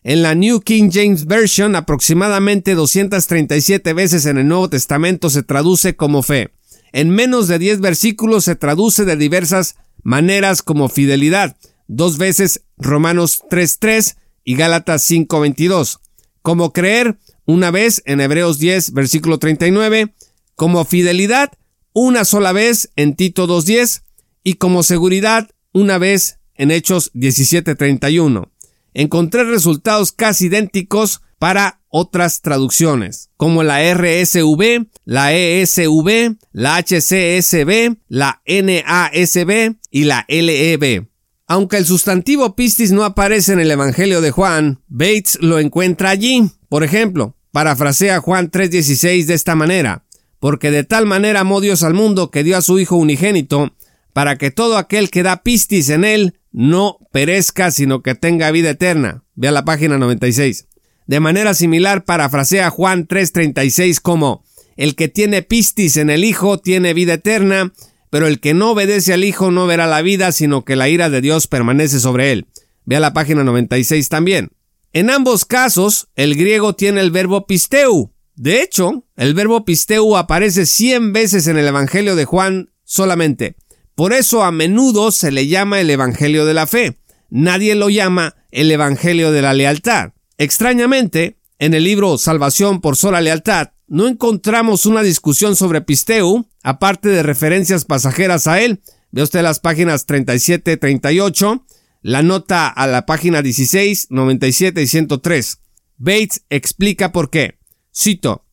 En 0.04 0.22
la 0.22 0.34
New 0.34 0.62
King 0.62 0.92
James 0.94 1.26
Version, 1.26 1.76
aproximadamente 1.76 2.74
237 2.74 3.92
veces 3.92 4.26
en 4.28 4.38
el 4.38 4.48
Nuevo 4.48 4.70
Testamento 4.70 5.30
se 5.30 5.44
traduce 5.44 5.98
como 5.98 6.24
fe 6.24 6.54
en 6.92 7.10
menos 7.10 7.48
de 7.48 7.60
10 7.60 7.82
versículos 7.82 8.46
se 8.46 8.56
traduce 8.56 9.06
de 9.06 9.16
diversas 9.16 9.76
maneras 10.04 10.62
como 10.62 10.90
fidelidad, 10.90 11.58
dos 11.88 12.18
veces 12.18 12.64
Romanos 12.78 13.44
3.3 13.50 14.18
y 14.44 14.56
Gálatas 14.56 15.10
5.22, 15.10 16.00
como 16.42 16.74
creer 16.74 17.20
una 17.46 17.72
vez 17.72 18.02
en 18.06 18.22
Hebreos 18.22 18.60
10 18.60 18.94
versículo 18.94 19.40
39, 19.40 20.14
como 20.56 20.86
fidelidad 20.86 21.52
una 21.94 22.26
sola 22.26 22.52
vez 22.52 22.92
en 22.96 23.16
Tito 23.16 23.48
2.10 23.48 24.04
y 24.44 24.56
como 24.56 24.84
seguridad 24.84 25.50
una 25.74 25.98
vez 25.98 26.40
en 26.56 26.72
Hechos 26.72 27.12
17.31. 27.14 28.50
Encontré 28.94 29.44
resultados 29.44 30.12
casi 30.12 30.48
idénticos 30.48 31.22
para 31.40 31.79
otras 31.90 32.42
traducciones, 32.42 33.30
como 33.36 33.64
la 33.64 33.82
RSV, 33.94 34.88
la 35.06 35.34
ESV, 35.34 36.38
la 36.52 36.78
HCSB, 36.78 37.98
la 38.08 38.42
NASB 38.46 39.76
y 39.92 40.04
la 40.06 40.26
LEB. 40.28 41.08
Aunque 41.48 41.78
el 41.78 41.86
sustantivo 41.86 42.56
pistis 42.56 42.92
no 42.92 43.04
aparece 43.04 43.54
en 43.54 43.60
el 43.60 43.72
Evangelio 43.72 44.22
de 44.22 44.32
Juan, 44.32 44.82
Bates 44.88 45.40
lo 45.42 45.60
encuentra 45.60 46.12
allí. 46.12 46.52
Por 46.70 46.84
ejemplo, 46.84 47.36
parafrasea 47.52 48.20
Juan 48.20 48.52
3:16 48.52 49.26
de 49.26 49.34
esta 49.34 49.56
manera, 49.56 50.06
porque 50.40 50.70
de 50.70 50.84
tal 50.84 51.08
manera 51.08 51.40
amó 51.40 51.60
Dios 51.60 51.82
al 51.82 51.96
mundo 51.96 52.30
que 52.30 52.44
dio 52.44 52.56
a 52.56 52.62
su 52.62 52.80
Hijo 52.80 52.98
unigénito, 52.98 53.74
para 54.14 54.38
que 54.38 54.52
todo 54.52 54.78
aquel 54.78 55.10
que 55.10 55.24
da 55.24 55.42
pistis 55.42 55.90
en 55.90 56.06
él 56.06 56.40
no 56.52 56.98
perezca, 57.12 57.72
sino 57.72 58.02
que 58.04 58.16
tenga 58.16 58.52
vida 58.52 58.72
eterna. 58.72 59.24
Vea 59.36 59.52
la 59.52 59.66
página 59.66 59.98
96. 59.98 60.68
De 61.10 61.20
manera 61.20 61.56
similar 61.56 62.06
parafrasea 62.06 62.70
Juan 62.70 63.08
3:36 63.08 64.00
como, 64.00 64.44
el 64.78 64.94
que 64.94 65.08
tiene 65.08 65.42
pistis 65.42 65.98
en 65.98 66.12
el 66.12 66.24
Hijo 66.24 66.60
tiene 66.60 66.94
vida 66.94 67.16
eterna, 67.16 67.74
pero 68.12 68.28
el 68.28 68.40
que 68.40 68.54
no 68.54 68.74
obedece 68.74 69.14
al 69.14 69.24
Hijo 69.24 69.50
no 69.50 69.66
verá 69.66 69.88
la 69.88 70.04
vida, 70.04 70.32
sino 70.32 70.64
que 70.64 70.76
la 70.76 70.88
ira 70.88 71.10
de 71.10 71.22
Dios 71.22 71.48
permanece 71.48 72.00
sobre 72.00 72.32
él. 72.32 72.46
Vea 72.86 73.00
la 73.00 73.12
página 73.12 73.44
96 73.44 74.08
también. 74.08 74.52
En 74.94 75.10
ambos 75.10 75.46
casos, 75.46 76.10
el 76.16 76.36
griego 76.36 76.76
tiene 76.76 77.02
el 77.02 77.10
verbo 77.10 77.48
pisteu. 77.48 78.14
De 78.36 78.62
hecho, 78.62 79.04
el 79.16 79.34
verbo 79.34 79.66
pisteu 79.66 80.16
aparece 80.16 80.68
100 80.68 81.12
veces 81.12 81.48
en 81.48 81.58
el 81.58 81.66
Evangelio 81.66 82.16
de 82.16 82.26
Juan 82.26 82.70
solamente. 82.84 83.56
Por 83.96 84.14
eso 84.14 84.44
a 84.44 84.52
menudo 84.52 85.12
se 85.12 85.32
le 85.32 85.48
llama 85.48 85.80
el 85.80 85.90
Evangelio 85.90 86.46
de 86.46 86.54
la 86.54 86.68
fe. 86.68 87.00
Nadie 87.32 87.74
lo 87.74 87.90
llama 87.90 88.36
el 88.52 88.72
Evangelio 88.72 89.32
de 89.32 89.42
la 89.42 89.56
lealtad. 89.56 90.12
Extrañamente, 90.40 91.38
en 91.60 91.74
el 91.74 91.84
libro 91.84 92.18
Salvación 92.18 92.80
por 92.80 92.96
sola 92.96 93.20
lealtad, 93.20 93.72
no 93.88 94.08
encontramos 94.08 94.86
una 94.86 95.04
discusión 95.04 95.58
sobre 95.58 95.82
Pisteu, 95.82 96.48
aparte 96.64 97.10
de 97.10 97.24
referencias 97.24 97.84
pasajeras 97.84 98.48
a 98.48 98.62
él. 98.62 98.82
Ve 99.12 99.22
usted 99.22 99.42
las 99.42 99.60
páginas 99.60 100.06
37, 100.06 100.78
38, 100.78 101.66
la 102.04 102.24
nota 102.24 102.70
a 102.70 102.88
la 102.88 103.06
página 103.06 103.42
16, 103.42 104.08
97 104.12 104.82
y 104.82 104.88
103. 104.88 105.60
Bates 105.98 106.46
explica 106.50 107.12
por 107.12 107.30
qué. 107.30 107.60
Cito. 107.94 108.46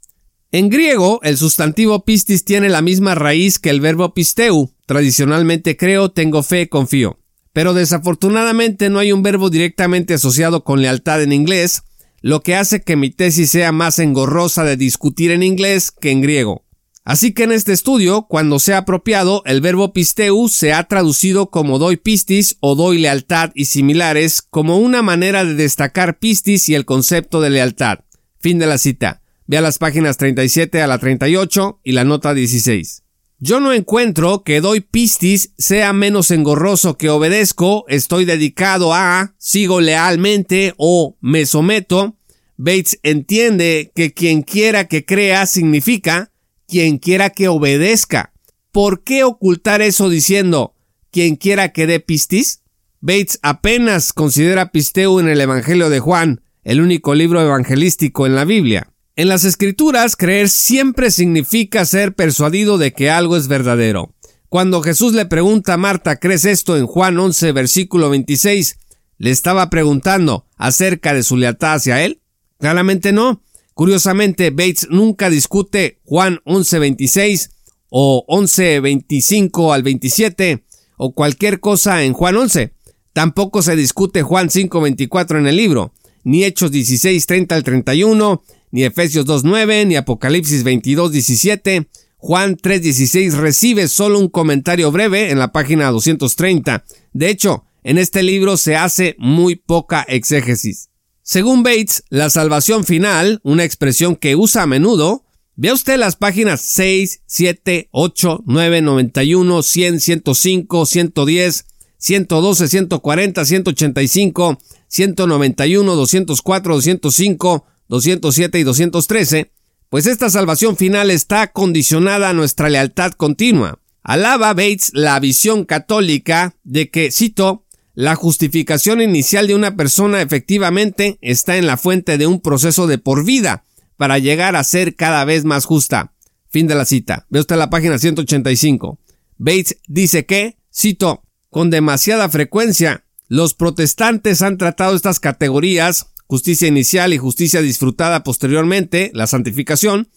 En 0.50 0.70
griego, 0.70 1.20
el 1.22 1.36
sustantivo 1.36 2.04
pistis 2.04 2.44
tiene 2.44 2.68
la 2.68 2.82
misma 2.82 3.14
raíz 3.14 3.60
que 3.60 3.70
el 3.70 3.80
verbo 3.80 4.12
pisteu. 4.12 4.72
Tradicionalmente 4.86 5.76
creo, 5.76 6.10
tengo 6.10 6.42
fe, 6.42 6.68
confío. 6.68 7.20
Pero 7.56 7.72
desafortunadamente 7.72 8.90
no 8.90 8.98
hay 8.98 9.12
un 9.12 9.22
verbo 9.22 9.48
directamente 9.48 10.12
asociado 10.12 10.62
con 10.62 10.82
lealtad 10.82 11.22
en 11.22 11.32
inglés, 11.32 11.84
lo 12.20 12.42
que 12.42 12.54
hace 12.54 12.82
que 12.82 12.96
mi 12.96 13.08
tesis 13.08 13.50
sea 13.50 13.72
más 13.72 13.98
engorrosa 13.98 14.62
de 14.62 14.76
discutir 14.76 15.30
en 15.30 15.42
inglés 15.42 15.90
que 15.90 16.10
en 16.10 16.20
griego. 16.20 16.66
Así 17.02 17.32
que 17.32 17.44
en 17.44 17.52
este 17.52 17.72
estudio, 17.72 18.26
cuando 18.28 18.58
sea 18.58 18.76
apropiado, 18.76 19.42
el 19.46 19.62
verbo 19.62 19.94
pisteu 19.94 20.50
se 20.50 20.74
ha 20.74 20.84
traducido 20.84 21.48
como 21.48 21.78
doy 21.78 21.96
pistis 21.96 22.58
o 22.60 22.74
doy 22.74 22.98
lealtad 22.98 23.52
y 23.54 23.64
similares 23.64 24.42
como 24.42 24.76
una 24.76 25.00
manera 25.00 25.42
de 25.42 25.54
destacar 25.54 26.18
pistis 26.18 26.68
y 26.68 26.74
el 26.74 26.84
concepto 26.84 27.40
de 27.40 27.48
lealtad. 27.48 28.00
Fin 28.38 28.58
de 28.58 28.66
la 28.66 28.76
cita. 28.76 29.22
Vea 29.46 29.62
las 29.62 29.78
páginas 29.78 30.18
37 30.18 30.82
a 30.82 30.86
la 30.86 30.98
38 30.98 31.80
y 31.82 31.92
la 31.92 32.04
nota 32.04 32.34
16. 32.34 33.05
Yo 33.38 33.60
no 33.60 33.74
encuentro 33.74 34.42
que 34.44 34.62
doy 34.62 34.80
pistis 34.80 35.52
sea 35.58 35.92
menos 35.92 36.30
engorroso 36.30 36.96
que 36.96 37.10
obedezco, 37.10 37.84
estoy 37.86 38.24
dedicado 38.24 38.94
a, 38.94 39.34
sigo 39.36 39.82
lealmente 39.82 40.72
o 40.78 41.18
me 41.20 41.44
someto. 41.44 42.16
Bates 42.56 42.98
entiende 43.02 43.92
que 43.94 44.14
quien 44.14 44.40
quiera 44.40 44.88
que 44.88 45.04
crea 45.04 45.44
significa 45.44 46.32
quien 46.66 46.96
quiera 46.96 47.28
que 47.28 47.48
obedezca. 47.48 48.32
¿Por 48.72 49.04
qué 49.04 49.24
ocultar 49.24 49.82
eso 49.82 50.08
diciendo 50.08 50.74
quien 51.10 51.36
quiera 51.36 51.72
que 51.72 51.86
dé 51.86 52.00
pistis? 52.00 52.62
Bates 53.00 53.38
apenas 53.42 54.14
considera 54.14 54.72
pisteu 54.72 55.20
en 55.20 55.28
el 55.28 55.42
Evangelio 55.42 55.90
de 55.90 56.00
Juan, 56.00 56.40
el 56.64 56.80
único 56.80 57.14
libro 57.14 57.42
evangelístico 57.42 58.26
en 58.26 58.34
la 58.34 58.46
Biblia. 58.46 58.90
En 59.18 59.28
las 59.28 59.44
escrituras, 59.44 60.14
creer 60.14 60.50
siempre 60.50 61.10
significa 61.10 61.86
ser 61.86 62.14
persuadido 62.14 62.76
de 62.76 62.92
que 62.92 63.08
algo 63.08 63.38
es 63.38 63.48
verdadero. 63.48 64.14
Cuando 64.50 64.82
Jesús 64.82 65.14
le 65.14 65.24
pregunta 65.24 65.72
a 65.72 65.78
Marta, 65.78 66.16
¿crees 66.16 66.44
esto 66.44 66.76
en 66.76 66.86
Juan 66.86 67.18
11, 67.18 67.52
versículo 67.52 68.10
26? 68.10 68.76
¿Le 69.16 69.30
estaba 69.30 69.70
preguntando 69.70 70.44
acerca 70.58 71.14
de 71.14 71.22
su 71.22 71.38
lealtad 71.38 71.76
hacia 71.76 72.04
él? 72.04 72.20
Claramente 72.58 73.12
no. 73.12 73.42
Curiosamente, 73.72 74.50
Bates 74.50 74.88
nunca 74.90 75.30
discute 75.30 75.98
Juan 76.04 76.40
11:26 76.44 77.48
o 77.88 78.22
11:25 78.28 79.72
al 79.72 79.82
27 79.82 80.62
o 80.98 81.14
cualquier 81.14 81.60
cosa 81.60 82.02
en 82.04 82.12
Juan 82.12 82.36
11. 82.36 82.74
Tampoco 83.14 83.62
se 83.62 83.76
discute 83.76 84.22
Juan 84.22 84.50
5:24 84.50 85.38
en 85.38 85.46
el 85.46 85.56
libro, 85.56 85.94
ni 86.22 86.44
Hechos 86.44 86.70
16:30 86.70 87.54
al 87.54 87.64
31, 87.64 88.42
ni 88.70 88.84
Efesios 88.84 89.26
2:9, 89.26 89.86
ni 89.86 89.96
Apocalipsis 89.96 90.64
22:17. 90.64 91.86
Juan 92.18 92.56
3:16 92.56 93.34
recibe 93.34 93.88
solo 93.88 94.18
un 94.18 94.28
comentario 94.28 94.90
breve 94.90 95.30
en 95.30 95.38
la 95.38 95.52
página 95.52 95.90
230. 95.90 96.84
De 97.12 97.28
hecho, 97.28 97.64
en 97.84 97.98
este 97.98 98.22
libro 98.22 98.56
se 98.56 98.76
hace 98.76 99.14
muy 99.18 99.56
poca 99.56 100.04
exégesis. 100.08 100.88
Según 101.22 101.62
Bates, 101.62 102.04
la 102.08 102.30
salvación 102.30 102.84
final, 102.84 103.40
una 103.42 103.64
expresión 103.64 104.16
que 104.16 104.36
usa 104.36 104.62
a 104.62 104.66
menudo, 104.66 105.24
vea 105.56 105.74
usted 105.74 105.98
las 105.98 106.16
páginas 106.16 106.60
6, 106.60 107.22
7, 107.26 107.88
8, 107.90 108.44
9, 108.46 108.82
91, 108.82 109.62
100, 109.62 110.00
105, 110.00 110.86
110, 110.86 111.66
112, 111.98 112.68
140, 112.68 113.44
185, 113.44 114.58
191, 114.88 115.94
204, 115.94 116.74
205, 116.74 117.64
207 117.88 118.58
y 118.58 118.62
213, 118.62 119.50
pues 119.88 120.06
esta 120.06 120.30
salvación 120.30 120.76
final 120.76 121.10
está 121.10 121.52
condicionada 121.52 122.30
a 122.30 122.32
nuestra 122.32 122.68
lealtad 122.68 123.12
continua. 123.12 123.78
Alaba 124.02 124.54
Bates 124.54 124.90
la 124.92 125.18
visión 125.20 125.64
católica 125.64 126.54
de 126.64 126.90
que, 126.90 127.10
cito, 127.10 127.64
la 127.94 128.14
justificación 128.14 129.00
inicial 129.00 129.46
de 129.46 129.54
una 129.54 129.74
persona 129.74 130.20
efectivamente 130.20 131.18
está 131.22 131.56
en 131.56 131.66
la 131.66 131.76
fuente 131.76 132.18
de 132.18 132.26
un 132.26 132.40
proceso 132.40 132.86
de 132.86 132.98
por 132.98 133.24
vida 133.24 133.64
para 133.96 134.18
llegar 134.18 134.54
a 134.54 134.64
ser 134.64 134.94
cada 134.96 135.24
vez 135.24 135.44
más 135.44 135.64
justa. 135.64 136.12
Fin 136.50 136.66
de 136.66 136.74
la 136.74 136.84
cita. 136.84 137.26
Ve 137.30 137.40
usted 137.40 137.56
la 137.56 137.70
página 137.70 137.98
185. 137.98 138.98
Bates 139.38 139.78
dice 139.88 140.26
que, 140.26 140.58
cito, 140.72 141.22
con 141.50 141.70
demasiada 141.70 142.28
frecuencia, 142.28 143.04
los 143.28 143.54
protestantes 143.54 144.42
han 144.42 144.58
tratado 144.58 144.94
estas 144.94 145.18
categorías, 145.18 146.08
justicia 146.26 146.68
inicial 146.68 147.12
y 147.12 147.18
justicia 147.18 147.62
disfrutada 147.62 148.22
posteriormente, 148.22 149.10
la 149.14 149.26
santificación, 149.26 150.08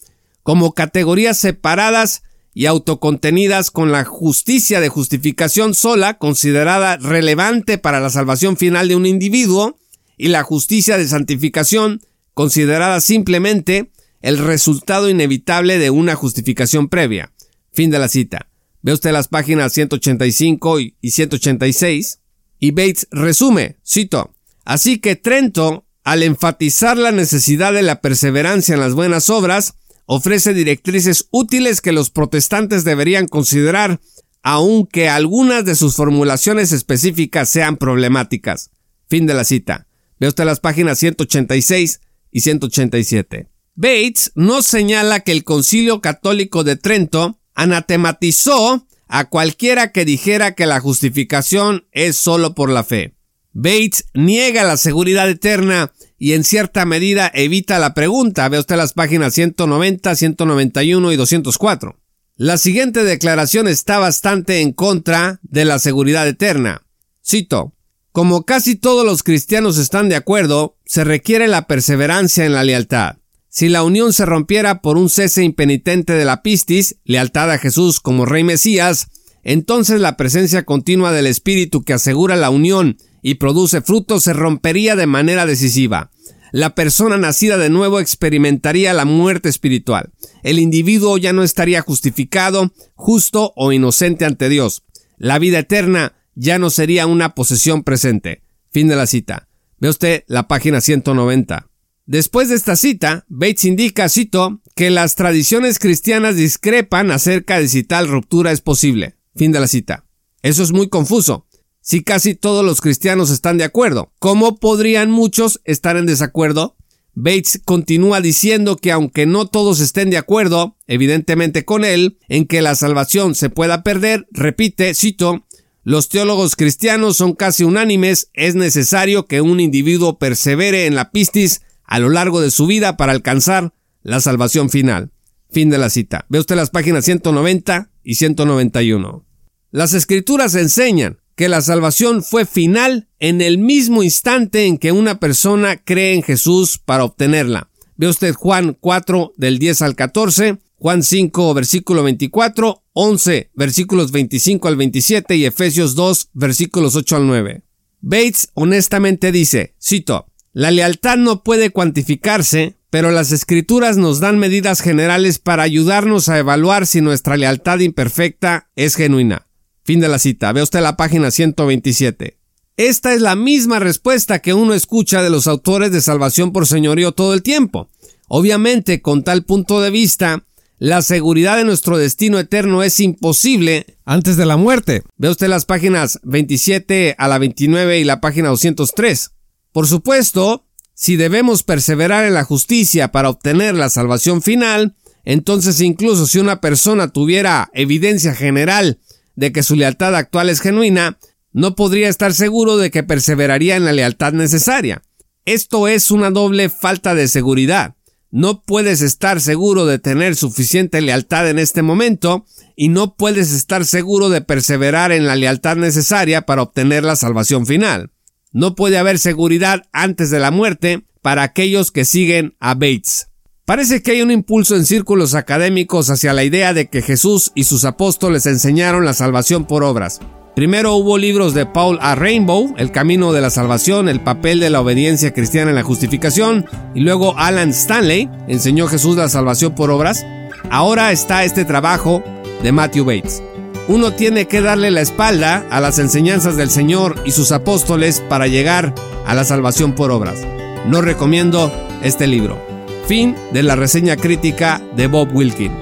como 0.42 0.72
categorías 0.72 1.38
separadas 1.38 2.22
y 2.52 2.66
autocontenidas 2.66 3.70
con 3.70 3.92
la 3.92 4.04
justicia 4.04 4.80
de 4.80 4.88
justificación 4.88 5.74
sola, 5.74 6.18
considerada 6.18 6.96
relevante 6.96 7.78
para 7.78 8.00
la 8.00 8.10
salvación 8.10 8.56
final 8.56 8.88
de 8.88 8.96
un 8.96 9.06
individuo, 9.06 9.78
y 10.16 10.28
la 10.28 10.42
justicia 10.42 10.98
de 10.98 11.08
santificación, 11.08 12.02
considerada 12.34 13.00
simplemente 13.00 13.90
el 14.20 14.36
resultado 14.38 15.08
inevitable 15.08 15.78
de 15.78 15.90
una 15.90 16.14
justificación 16.14 16.88
previa. 16.88 17.32
Fin 17.72 17.90
de 17.90 17.98
la 17.98 18.08
cita. 18.08 18.50
Ve 18.82 18.92
usted 18.92 19.12
las 19.12 19.28
páginas 19.28 19.72
185 19.72 20.80
y 20.80 21.10
186. 21.10 22.20
Y 22.58 22.72
Bates 22.72 23.06
resume, 23.10 23.78
cito, 23.86 24.34
Así 24.64 24.98
que 24.98 25.16
Trento, 25.16 25.86
al 26.04 26.22
enfatizar 26.22 26.96
la 26.96 27.12
necesidad 27.12 27.72
de 27.72 27.82
la 27.82 28.00
perseverancia 28.00 28.74
en 28.74 28.80
las 28.80 28.94
buenas 28.94 29.30
obras, 29.30 29.74
ofrece 30.06 30.54
directrices 30.54 31.28
útiles 31.30 31.80
que 31.80 31.92
los 31.92 32.10
protestantes 32.10 32.84
deberían 32.84 33.28
considerar, 33.28 34.00
aunque 34.42 35.08
algunas 35.08 35.64
de 35.64 35.76
sus 35.76 35.94
formulaciones 35.94 36.72
específicas 36.72 37.48
sean 37.48 37.76
problemáticas. 37.76 38.70
Fin 39.08 39.26
de 39.26 39.34
la 39.34 39.44
cita. 39.44 39.86
Ve 40.18 40.28
usted 40.28 40.44
las 40.44 40.60
páginas 40.60 40.98
186 40.98 42.00
y 42.30 42.40
187. 42.40 43.48
Bates 43.74 44.32
no 44.34 44.62
señala 44.62 45.20
que 45.20 45.32
el 45.32 45.44
Concilio 45.44 46.00
Católico 46.00 46.64
de 46.64 46.76
Trento 46.76 47.38
anatematizó 47.54 48.86
a 49.06 49.28
cualquiera 49.28 49.92
que 49.92 50.04
dijera 50.04 50.54
que 50.54 50.66
la 50.66 50.80
justificación 50.80 51.86
es 51.92 52.16
solo 52.16 52.54
por 52.54 52.70
la 52.70 52.84
fe. 52.84 53.14
Bates 53.52 54.06
niega 54.14 54.64
la 54.64 54.76
seguridad 54.76 55.28
eterna 55.28 55.92
y 56.18 56.32
en 56.34 56.44
cierta 56.44 56.84
medida 56.84 57.30
evita 57.34 57.78
la 57.78 57.94
pregunta. 57.94 58.48
Ve 58.48 58.58
usted 58.58 58.76
las 58.76 58.92
páginas 58.92 59.34
190, 59.34 60.14
191 60.14 61.12
y 61.12 61.16
204. 61.16 61.98
La 62.36 62.58
siguiente 62.58 63.04
declaración 63.04 63.68
está 63.68 63.98
bastante 63.98 64.60
en 64.60 64.72
contra 64.72 65.40
de 65.42 65.64
la 65.64 65.78
seguridad 65.78 66.26
eterna. 66.26 66.86
Cito, 67.22 67.74
como 68.12 68.44
casi 68.44 68.76
todos 68.76 69.04
los 69.04 69.22
cristianos 69.22 69.78
están 69.78 70.08
de 70.08 70.16
acuerdo, 70.16 70.78
se 70.84 71.04
requiere 71.04 71.48
la 71.48 71.66
perseverancia 71.66 72.44
en 72.44 72.54
la 72.54 72.64
lealtad. 72.64 73.16
Si 73.48 73.68
la 73.68 73.82
unión 73.82 74.12
se 74.12 74.26
rompiera 74.26 74.80
por 74.80 74.96
un 74.96 75.10
cese 75.10 75.42
impenitente 75.42 76.12
de 76.12 76.24
la 76.24 76.42
pistis, 76.42 76.96
lealtad 77.04 77.50
a 77.50 77.58
Jesús 77.58 78.00
como 78.00 78.26
Rey 78.26 78.44
Mesías, 78.44 79.08
entonces 79.42 80.00
la 80.00 80.16
presencia 80.16 80.64
continua 80.64 81.12
del 81.12 81.26
Espíritu 81.26 81.82
que 81.82 81.92
asegura 81.92 82.36
la 82.36 82.50
unión 82.50 82.96
y 83.22 83.34
produce 83.34 83.80
frutos 83.80 84.24
se 84.24 84.32
rompería 84.32 84.96
de 84.96 85.06
manera 85.06 85.46
decisiva. 85.46 86.10
La 86.52 86.74
persona 86.74 87.16
nacida 87.16 87.58
de 87.58 87.70
nuevo 87.70 88.00
experimentaría 88.00 88.92
la 88.92 89.04
muerte 89.04 89.48
espiritual. 89.48 90.10
El 90.42 90.58
individuo 90.58 91.16
ya 91.16 91.32
no 91.32 91.42
estaría 91.42 91.80
justificado, 91.80 92.72
justo 92.94 93.52
o 93.56 93.72
inocente 93.72 94.24
ante 94.24 94.48
Dios. 94.48 94.82
La 95.16 95.38
vida 95.38 95.60
eterna 95.60 96.14
ya 96.34 96.58
no 96.58 96.70
sería 96.70 97.06
una 97.06 97.34
posesión 97.34 97.84
presente. 97.84 98.42
Fin 98.72 98.88
de 98.88 98.96
la 98.96 99.06
cita. 99.06 99.48
Ve 99.78 99.88
usted 99.88 100.24
la 100.26 100.48
página 100.48 100.80
190. 100.80 101.68
Después 102.06 102.48
de 102.48 102.56
esta 102.56 102.74
cita, 102.74 103.24
Bates 103.28 103.64
indica, 103.64 104.08
cito, 104.08 104.60
que 104.74 104.90
las 104.90 105.14
tradiciones 105.14 105.78
cristianas 105.78 106.34
discrepan 106.34 107.12
acerca 107.12 107.60
de 107.60 107.68
si 107.68 107.84
tal 107.84 108.08
ruptura 108.08 108.50
es 108.50 108.60
posible. 108.60 109.16
Fin 109.36 109.52
de 109.52 109.60
la 109.60 109.68
cita. 109.68 110.06
Eso 110.42 110.62
es 110.64 110.72
muy 110.72 110.88
confuso 110.88 111.46
si 111.90 112.04
casi 112.04 112.36
todos 112.36 112.64
los 112.64 112.80
cristianos 112.80 113.30
están 113.30 113.58
de 113.58 113.64
acuerdo? 113.64 114.12
¿Cómo 114.20 114.60
podrían 114.60 115.10
muchos 115.10 115.60
estar 115.64 115.96
en 115.96 116.06
desacuerdo? 116.06 116.76
Bates 117.14 117.60
continúa 117.64 118.20
diciendo 118.20 118.76
que 118.76 118.92
aunque 118.92 119.26
no 119.26 119.48
todos 119.48 119.80
estén 119.80 120.08
de 120.08 120.16
acuerdo, 120.16 120.76
evidentemente 120.86 121.64
con 121.64 121.84
él, 121.84 122.16
en 122.28 122.46
que 122.46 122.62
la 122.62 122.76
salvación 122.76 123.34
se 123.34 123.50
pueda 123.50 123.82
perder, 123.82 124.28
repite, 124.30 124.94
cito, 124.94 125.48
los 125.82 126.08
teólogos 126.08 126.54
cristianos 126.54 127.16
son 127.16 127.32
casi 127.32 127.64
unánimes, 127.64 128.30
es 128.34 128.54
necesario 128.54 129.26
que 129.26 129.40
un 129.40 129.58
individuo 129.58 130.16
persevere 130.16 130.86
en 130.86 130.94
la 130.94 131.10
pistis 131.10 131.62
a 131.82 131.98
lo 131.98 132.08
largo 132.08 132.40
de 132.40 132.52
su 132.52 132.68
vida 132.68 132.96
para 132.96 133.10
alcanzar 133.10 133.74
la 134.04 134.20
salvación 134.20 134.70
final. 134.70 135.10
Fin 135.50 135.70
de 135.70 135.78
la 135.78 135.90
cita. 135.90 136.24
Ve 136.28 136.38
usted 136.38 136.54
las 136.54 136.70
páginas 136.70 137.04
190 137.04 137.90
y 138.04 138.14
191. 138.14 139.26
Las 139.72 139.92
escrituras 139.92 140.54
enseñan 140.54 141.19
que 141.40 141.48
la 141.48 141.62
salvación 141.62 142.22
fue 142.22 142.44
final 142.44 143.08
en 143.18 143.40
el 143.40 143.56
mismo 143.56 144.02
instante 144.02 144.66
en 144.66 144.76
que 144.76 144.92
una 144.92 145.20
persona 145.20 145.78
cree 145.82 146.12
en 146.12 146.22
Jesús 146.22 146.76
para 146.76 147.02
obtenerla. 147.02 147.70
Ve 147.96 148.08
usted 148.08 148.34
Juan 148.34 148.76
4 148.78 149.32
del 149.38 149.58
10 149.58 149.80
al 149.80 149.96
14, 149.96 150.58
Juan 150.76 151.02
5, 151.02 151.54
versículo 151.54 152.02
24, 152.02 152.84
11, 152.92 153.50
versículos 153.54 154.12
25 154.12 154.68
al 154.68 154.76
27 154.76 155.36
y 155.36 155.46
Efesios 155.46 155.94
2, 155.94 156.28
versículos 156.34 156.94
8 156.94 157.16
al 157.16 157.26
9. 157.26 157.62
Bates 158.02 158.50
honestamente 158.52 159.32
dice, 159.32 159.74
cito, 159.82 160.26
la 160.52 160.70
lealtad 160.70 161.16
no 161.16 161.42
puede 161.42 161.70
cuantificarse, 161.70 162.76
pero 162.90 163.12
las 163.12 163.32
escrituras 163.32 163.96
nos 163.96 164.20
dan 164.20 164.38
medidas 164.38 164.82
generales 164.82 165.38
para 165.38 165.62
ayudarnos 165.62 166.28
a 166.28 166.38
evaluar 166.38 166.86
si 166.86 167.00
nuestra 167.00 167.38
lealtad 167.38 167.78
imperfecta 167.78 168.68
es 168.76 168.94
genuina. 168.94 169.46
Fin 169.84 170.00
de 170.00 170.08
la 170.08 170.18
cita. 170.18 170.52
Ve 170.52 170.62
usted 170.62 170.80
la 170.80 170.96
página 170.96 171.30
127. 171.30 172.38
Esta 172.76 173.12
es 173.12 173.20
la 173.20 173.36
misma 173.36 173.78
respuesta 173.78 174.38
que 174.38 174.54
uno 174.54 174.72
escucha 174.74 175.22
de 175.22 175.30
los 175.30 175.46
autores 175.46 175.92
de 175.92 176.00
Salvación 176.00 176.52
por 176.52 176.66
Señorío 176.66 177.12
todo 177.12 177.34
el 177.34 177.42
tiempo. 177.42 177.90
Obviamente, 178.28 179.02
con 179.02 179.22
tal 179.22 179.44
punto 179.44 179.80
de 179.80 179.90
vista, 179.90 180.44
la 180.78 181.02
seguridad 181.02 181.58
de 181.58 181.64
nuestro 181.64 181.98
destino 181.98 182.38
eterno 182.38 182.82
es 182.82 183.00
imposible 183.00 183.98
antes 184.06 184.38
de 184.38 184.46
la 184.46 184.56
muerte. 184.56 185.02
Ve 185.18 185.28
usted 185.28 185.48
las 185.48 185.66
páginas 185.66 186.20
27 186.22 187.16
a 187.18 187.28
la 187.28 187.36
29 187.36 187.98
y 188.00 188.04
la 188.04 188.22
página 188.22 188.48
203. 188.48 189.32
Por 189.72 189.86
supuesto, 189.86 190.64
si 190.94 191.16
debemos 191.16 191.64
perseverar 191.64 192.24
en 192.24 192.32
la 192.32 192.44
justicia 192.44 193.12
para 193.12 193.28
obtener 193.28 193.74
la 193.74 193.90
salvación 193.90 194.40
final, 194.40 194.96
entonces 195.24 195.80
incluso 195.82 196.26
si 196.26 196.38
una 196.38 196.62
persona 196.62 197.08
tuviera 197.08 197.70
evidencia 197.74 198.34
general 198.34 199.00
de 199.36 199.52
que 199.52 199.62
su 199.62 199.76
lealtad 199.76 200.14
actual 200.14 200.50
es 200.50 200.60
genuina, 200.60 201.18
no 201.52 201.74
podría 201.74 202.08
estar 202.08 202.32
seguro 202.32 202.76
de 202.76 202.90
que 202.90 203.02
perseveraría 203.02 203.76
en 203.76 203.84
la 203.84 203.92
lealtad 203.92 204.32
necesaria. 204.32 205.02
Esto 205.44 205.88
es 205.88 206.10
una 206.10 206.30
doble 206.30 206.68
falta 206.68 207.14
de 207.14 207.26
seguridad. 207.28 207.96
No 208.30 208.62
puedes 208.62 209.00
estar 209.00 209.40
seguro 209.40 209.86
de 209.86 209.98
tener 209.98 210.36
suficiente 210.36 211.00
lealtad 211.00 211.48
en 211.50 211.58
este 211.58 211.82
momento 211.82 212.46
y 212.76 212.88
no 212.88 213.16
puedes 213.16 213.52
estar 213.52 213.84
seguro 213.84 214.28
de 214.28 214.40
perseverar 214.40 215.10
en 215.10 215.26
la 215.26 215.34
lealtad 215.34 215.76
necesaria 215.76 216.42
para 216.42 216.62
obtener 216.62 217.02
la 217.02 217.16
salvación 217.16 217.66
final. 217.66 218.12
No 218.52 218.76
puede 218.76 218.98
haber 218.98 219.18
seguridad 219.18 219.82
antes 219.92 220.30
de 220.30 220.38
la 220.38 220.52
muerte 220.52 221.04
para 221.22 221.42
aquellos 221.42 221.90
que 221.90 222.04
siguen 222.04 222.56
a 222.60 222.74
Bates. 222.74 223.29
Parece 223.70 224.02
que 224.02 224.10
hay 224.10 224.22
un 224.22 224.32
impulso 224.32 224.74
en 224.74 224.84
círculos 224.84 225.36
académicos 225.36 226.10
hacia 226.10 226.32
la 226.32 226.42
idea 226.42 226.74
de 226.74 226.88
que 226.88 227.02
Jesús 227.02 227.52
y 227.54 227.62
sus 227.62 227.84
apóstoles 227.84 228.44
enseñaron 228.46 229.04
la 229.04 229.14
salvación 229.14 229.64
por 229.64 229.84
obras. 229.84 230.18
Primero 230.56 230.96
hubo 230.96 231.16
libros 231.16 231.54
de 231.54 231.66
Paul 231.66 231.96
A. 232.00 232.16
Rainbow, 232.16 232.74
El 232.78 232.90
camino 232.90 233.32
de 233.32 233.40
la 233.40 233.48
salvación, 233.48 234.08
el 234.08 234.18
papel 234.18 234.58
de 234.58 234.70
la 234.70 234.80
obediencia 234.80 235.32
cristiana 235.32 235.70
en 235.70 235.76
la 235.76 235.84
justificación, 235.84 236.66
y 236.96 237.02
luego 237.02 237.38
Alan 237.38 237.70
Stanley 237.70 238.28
enseñó 238.48 238.88
Jesús 238.88 239.16
la 239.16 239.28
salvación 239.28 239.72
por 239.76 239.92
obras. 239.92 240.26
Ahora 240.68 241.12
está 241.12 241.44
este 241.44 241.64
trabajo 241.64 242.24
de 242.64 242.72
Matthew 242.72 243.04
Bates 243.04 243.40
uno 243.86 244.12
tiene 244.12 244.46
que 244.46 244.60
darle 244.60 244.90
la 244.90 245.00
espalda 245.00 245.64
a 245.70 245.80
las 245.80 246.00
enseñanzas 246.00 246.56
del 246.56 246.70
Señor 246.70 247.22
y 247.24 247.30
sus 247.30 247.52
apóstoles 247.52 248.20
para 248.28 248.48
llegar 248.48 248.94
a 249.26 249.34
la 249.34 249.44
salvación 249.44 249.94
por 249.94 250.10
obras. 250.10 250.44
No 250.86 251.02
recomiendo 251.02 251.72
este 252.02 252.26
libro. 252.26 252.69
Fin 253.06 253.34
de 253.52 253.62
la 253.62 253.76
reseña 253.76 254.16
crítica 254.16 254.80
de 254.96 255.06
Bob 255.06 255.34
Wilkin. 255.34 255.72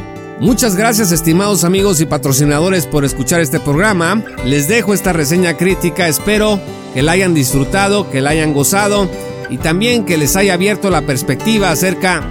Muchas 0.41 0.77
gracias 0.77 1.11
estimados 1.11 1.65
amigos 1.65 2.01
y 2.01 2.07
patrocinadores 2.07 2.87
por 2.87 3.05
escuchar 3.05 3.41
este 3.41 3.59
programa. 3.59 4.23
Les 4.45 4.69
dejo 4.69 4.95
esta 4.95 5.13
reseña 5.13 5.57
crítica, 5.57 6.07
espero 6.07 6.61
que 6.95 7.03
la 7.03 7.13
hayan 7.13 7.35
disfrutado, 7.35 8.09
que 8.11 8.21
la 8.21 8.31
hayan 8.31 8.55
gozado 8.55 9.11
y 9.51 9.59
también 9.59 10.05
que 10.05 10.17
les 10.17 10.37
haya 10.37 10.55
abierto 10.55 10.91
la 10.91 11.03
perspectiva 11.03 11.71
acerca 11.71 12.23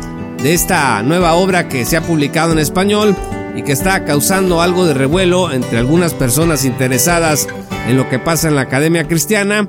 de 0.41 0.53
esta 0.53 1.03
nueva 1.03 1.33
obra 1.33 1.67
que 1.67 1.83
se 1.83 1.97
ha 1.97 2.01
publicado 2.01 2.53
en 2.53 2.59
español 2.59 3.15
y 3.55 3.63
que 3.63 3.71
está 3.71 4.05
causando 4.05 4.61
algo 4.61 4.85
de 4.85 4.93
revuelo 4.93 5.51
entre 5.51 5.79
algunas 5.79 6.13
personas 6.13 6.63
interesadas 6.63 7.47
en 7.87 7.97
lo 7.97 8.07
que 8.09 8.19
pasa 8.19 8.47
en 8.47 8.55
la 8.55 8.61
academia 8.61 9.07
cristiana, 9.07 9.67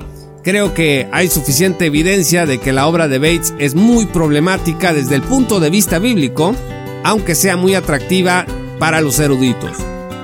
creo 0.49 0.73
que 0.73 1.07
hay 1.11 1.29
suficiente 1.29 1.85
evidencia 1.85 2.47
de 2.47 2.57
que 2.57 2.73
la 2.73 2.87
obra 2.87 3.07
de 3.07 3.19
Bates 3.19 3.53
es 3.59 3.75
muy 3.75 4.07
problemática 4.07 4.93
desde 4.93 5.13
el 5.13 5.21
punto 5.21 5.59
de 5.59 5.69
vista 5.69 5.99
bíblico, 5.99 6.55
aunque 7.03 7.35
sea 7.35 7.55
muy 7.55 7.75
atractiva 7.75 8.47
para 8.79 8.99
los 8.99 9.19
eruditos. 9.19 9.77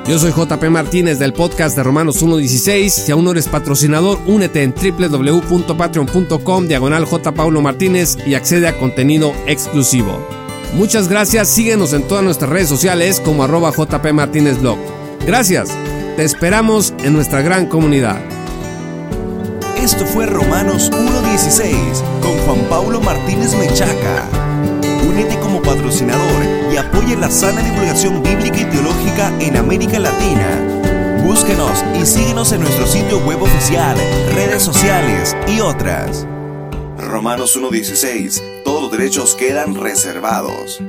Yo 0.07 0.17
soy 0.17 0.31
JP 0.31 0.63
Martínez 0.71 1.19
del 1.19 1.33
podcast 1.33 1.77
de 1.77 1.83
Romanos 1.83 2.23
1.16. 2.23 2.89
Si 2.89 3.11
aún 3.11 3.23
no 3.23 3.33
eres 3.33 3.47
patrocinador, 3.47 4.19
únete 4.25 4.63
en 4.63 4.73
www.patreon.com 4.73 6.67
diagonal 6.67 7.05
Martínez 7.61 8.17
y 8.25 8.33
accede 8.33 8.67
a 8.67 8.79
contenido 8.79 9.31
exclusivo. 9.45 10.27
Muchas 10.73 11.07
gracias, 11.07 11.49
síguenos 11.49 11.93
en 11.93 12.01
todas 12.01 12.23
nuestras 12.23 12.49
redes 12.49 12.69
sociales 12.69 13.21
como 13.23 13.43
arroba 13.43 13.71
JP. 13.71 14.07
Gracias, 15.27 15.69
te 16.17 16.23
esperamos 16.23 16.95
en 17.03 17.13
nuestra 17.13 17.43
gran 17.43 17.67
comunidad. 17.67 18.34
Esto 19.85 20.03
fue 20.07 20.25
Romanos 20.25 20.89
1.16 20.91 22.01
con 22.19 22.35
Juan 22.39 22.67
Pablo 22.71 22.99
Martínez 23.01 23.55
Mechaca. 23.55 24.27
Únete 25.07 25.39
como 25.39 25.61
patrocinador 25.61 26.73
y 26.73 26.75
apoya 26.75 27.15
la 27.15 27.29
sana 27.29 27.61
divulgación 27.61 28.23
bíblica 28.23 28.61
y 28.61 28.65
teológica 28.65 29.31
en 29.39 29.55
América 29.55 29.99
Latina. 29.99 31.21
Búsquenos 31.23 31.85
y 32.01 32.03
síguenos 32.03 32.51
en 32.51 32.61
nuestro 32.61 32.87
sitio 32.87 33.19
web 33.27 33.43
oficial, 33.43 33.95
redes 34.33 34.63
sociales 34.63 35.37
y 35.47 35.59
otras. 35.59 36.25
Romanos 36.97 37.55
1.16 37.55 38.63
todos 38.63 38.81
los 38.81 38.91
derechos 38.91 39.35
quedan 39.35 39.75
reservados. 39.75 40.81